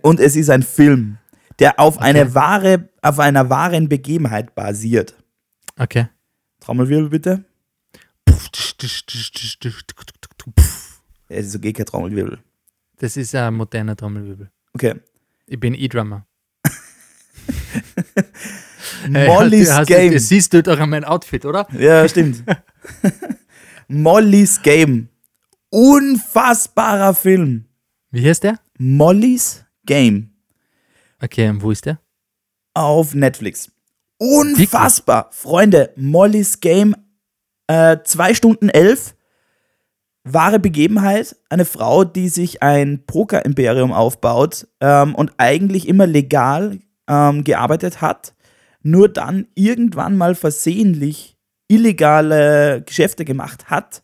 und 0.00 0.18
es 0.20 0.34
ist 0.36 0.48
ein 0.48 0.62
Film, 0.62 1.18
der 1.58 1.78
auf 1.78 1.98
eine 2.00 2.34
wahre, 2.34 2.88
auf 3.02 3.18
einer 3.18 3.50
wahren 3.50 3.88
Begebenheit 3.88 4.54
basiert. 4.54 5.14
Okay. 5.78 6.08
Trommelwirbel 6.60 7.10
bitte. 7.10 7.44
Es 11.28 11.46
ist 11.46 11.56
okay, 11.56 11.72
kein 11.72 11.86
Trommelwirbel. 11.86 12.38
Das 12.98 13.16
ist 13.16 13.35
ein 13.35 13.54
moderner 13.54 13.96
Trommelwirbel. 13.96 14.50
Okay. 14.74 14.94
Ich 15.46 15.61
bin 15.61 15.74
E-Drummer. 15.74 16.26
Molly's 19.09 19.70
Hast 19.70 19.88
Game. 19.88 20.12
Das 20.12 20.28
siehst 20.28 20.52
du 20.52 20.62
doch 20.62 20.78
an 20.78 20.90
meinem 20.90 21.04
Outfit, 21.04 21.44
oder? 21.44 21.66
Ja, 21.78 22.09
stimmt. 22.09 22.42
Molly's 23.88 24.61
Game. 24.62 25.09
Unfassbarer 25.70 27.14
Film. 27.14 27.66
Wie 28.11 28.26
heißt 28.26 28.44
der? 28.44 28.59
Molly's 28.78 29.64
Game 29.85 30.30
Okay, 31.22 31.48
und 31.48 31.62
wo 31.62 31.70
ist 31.70 31.87
der? 31.87 31.98
auf 32.74 33.14
Netflix. 33.14 33.70
Unfassbar. 34.18 35.30
Freunde, 35.32 35.92
Molly's 35.96 36.61
Game, 36.61 36.94
äh, 37.68 37.96
2 38.04 38.35
Stunden 38.35 38.68
11. 38.68 39.14
Wahre 40.26 40.58
Begebenheit. 40.58 41.36
Eine 41.48 41.64
Frau, 41.64 42.04
die 42.04 42.28
sich 42.28 42.62
ein 42.62 43.04
Poker-Imperium 43.06 43.92
aufbaut 43.92 44.66
ähm, 44.80 45.14
und 45.14 45.32
eigentlich 45.38 45.88
immer 45.88 46.06
legal 46.06 46.80
ähm, 47.08 47.44
gearbeitet 47.44 48.00
hat, 48.00 48.34
nur 48.82 49.08
dann 49.08 49.46
irgendwann 49.54 50.16
mal 50.16 50.34
versehentlich 50.34 51.36
illegale 51.68 52.82
Geschäfte 52.82 53.24
gemacht 53.24 53.70
hat. 53.70 54.02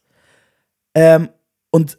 Ähm, 0.94 1.28
und 1.70 1.98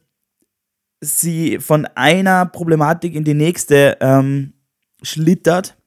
sie 1.01 1.59
von 1.59 1.85
einer 1.95 2.45
Problematik 2.45 3.15
in 3.15 3.23
die 3.23 3.33
nächste 3.33 3.97
ähm, 3.99 4.53
schlittert. 5.01 5.77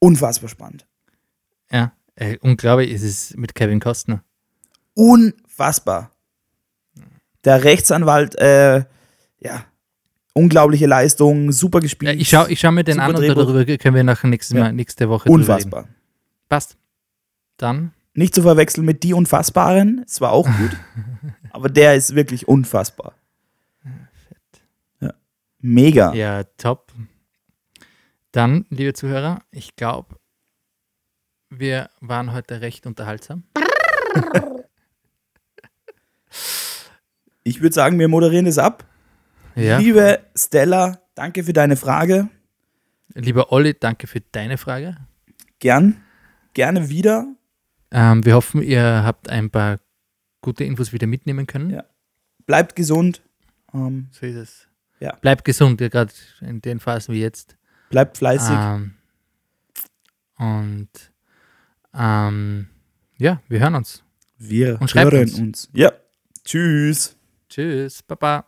Unfassbar 0.00 0.48
spannend. 0.48 0.86
Ja, 1.70 1.92
äh, 2.16 2.38
unglaublich 2.40 2.90
ist 2.90 3.02
es 3.02 3.36
mit 3.36 3.54
Kevin 3.54 3.80
Costner. 3.80 4.24
Unfassbar. 5.60 6.10
Der 7.44 7.62
Rechtsanwalt, 7.64 8.34
äh, 8.36 8.84
ja, 9.40 9.64
unglaubliche 10.32 10.86
Leistung, 10.86 11.52
super 11.52 11.78
Ja, 11.80 11.82
gespielt. 11.82 12.18
ich 12.20 12.30
schaue 12.30 12.50
ich 12.50 12.60
schau 12.60 12.70
mir 12.72 12.82
den 12.82 12.98
an 12.98 13.14
und 13.14 13.26
darüber 13.28 13.64
können 13.76 13.94
wir 13.94 14.02
nachher 14.04 14.28
nächstes 14.28 14.56
Ja. 14.56 14.72
Nächste 14.72 15.10
Woche. 15.10 15.28
Unfassbar. 15.28 15.86
Passt. 16.48 16.78
Dann, 17.58 17.92
Nicht 18.14 18.34
zu 18.34 18.40
verwechseln 18.40 18.86
mit 18.86 19.02
Die 19.02 19.12
Unfassbaren, 19.12 20.02
es 20.06 20.22
war 20.22 20.32
auch 20.32 20.46
gut, 20.46 20.76
aber 21.50 21.68
der 21.68 21.94
ist 21.94 22.14
wirklich 22.14 22.48
unfassbar. 22.48 23.12
Ja. 25.00 25.12
Mega. 25.58 26.14
ja, 26.14 26.44
top. 26.56 26.90
Dann, 28.32 28.64
liebe 28.70 28.94
Zuhörer, 28.94 29.42
ich 29.50 29.76
glaube, 29.76 30.16
wir 31.50 31.90
waren 32.00 32.32
heute 32.32 32.62
recht 32.62 32.86
unterhaltsam. 32.86 33.42
Ich 37.42 37.60
würde 37.60 37.74
sagen, 37.74 37.98
wir 37.98 38.08
moderieren 38.08 38.44
das 38.46 38.58
ab. 38.58 38.84
Ja. 39.54 39.78
Liebe 39.78 40.20
Stella, 40.34 41.00
danke 41.14 41.44
für 41.44 41.52
deine 41.52 41.76
Frage. 41.76 42.28
Lieber 43.14 43.50
Olli, 43.52 43.74
danke 43.78 44.06
für 44.06 44.20
deine 44.20 44.56
Frage. 44.58 44.96
Gern, 45.58 46.00
gerne 46.54 46.88
wieder. 46.88 47.26
Ähm, 47.90 48.24
wir 48.24 48.34
hoffen, 48.34 48.62
ihr 48.62 49.02
habt 49.04 49.28
ein 49.28 49.50
paar 49.50 49.78
gute 50.42 50.64
Infos 50.64 50.92
wieder 50.92 51.06
mitnehmen 51.06 51.46
können. 51.46 51.70
Ja. 51.70 51.84
Bleibt 52.46 52.76
gesund. 52.76 53.22
Ähm, 53.74 54.08
So 54.12 54.26
ist 54.26 54.36
es. 54.36 54.68
Ja. 55.00 55.16
Bleibt 55.16 55.44
gesund, 55.44 55.80
ja, 55.80 55.88
gerade 55.88 56.12
in 56.40 56.60
den 56.60 56.78
Phasen 56.78 57.14
wie 57.14 57.20
jetzt. 57.20 57.56
bleibt 57.88 58.18
fleißig. 58.18 58.54
Ähm, 58.56 58.94
und 60.36 60.88
ähm, 61.94 62.68
ja, 63.18 63.42
wir 63.48 63.60
hören 63.60 63.74
uns. 63.74 64.02
wir 64.38 64.80
und 64.80 64.94
hören 64.94 65.20
uns. 65.20 65.38
uns. 65.38 65.70
Ja. 65.72 65.92
Tschüss. 66.50 67.16
Tschüss, 67.48 68.02
Baba. 68.02 68.44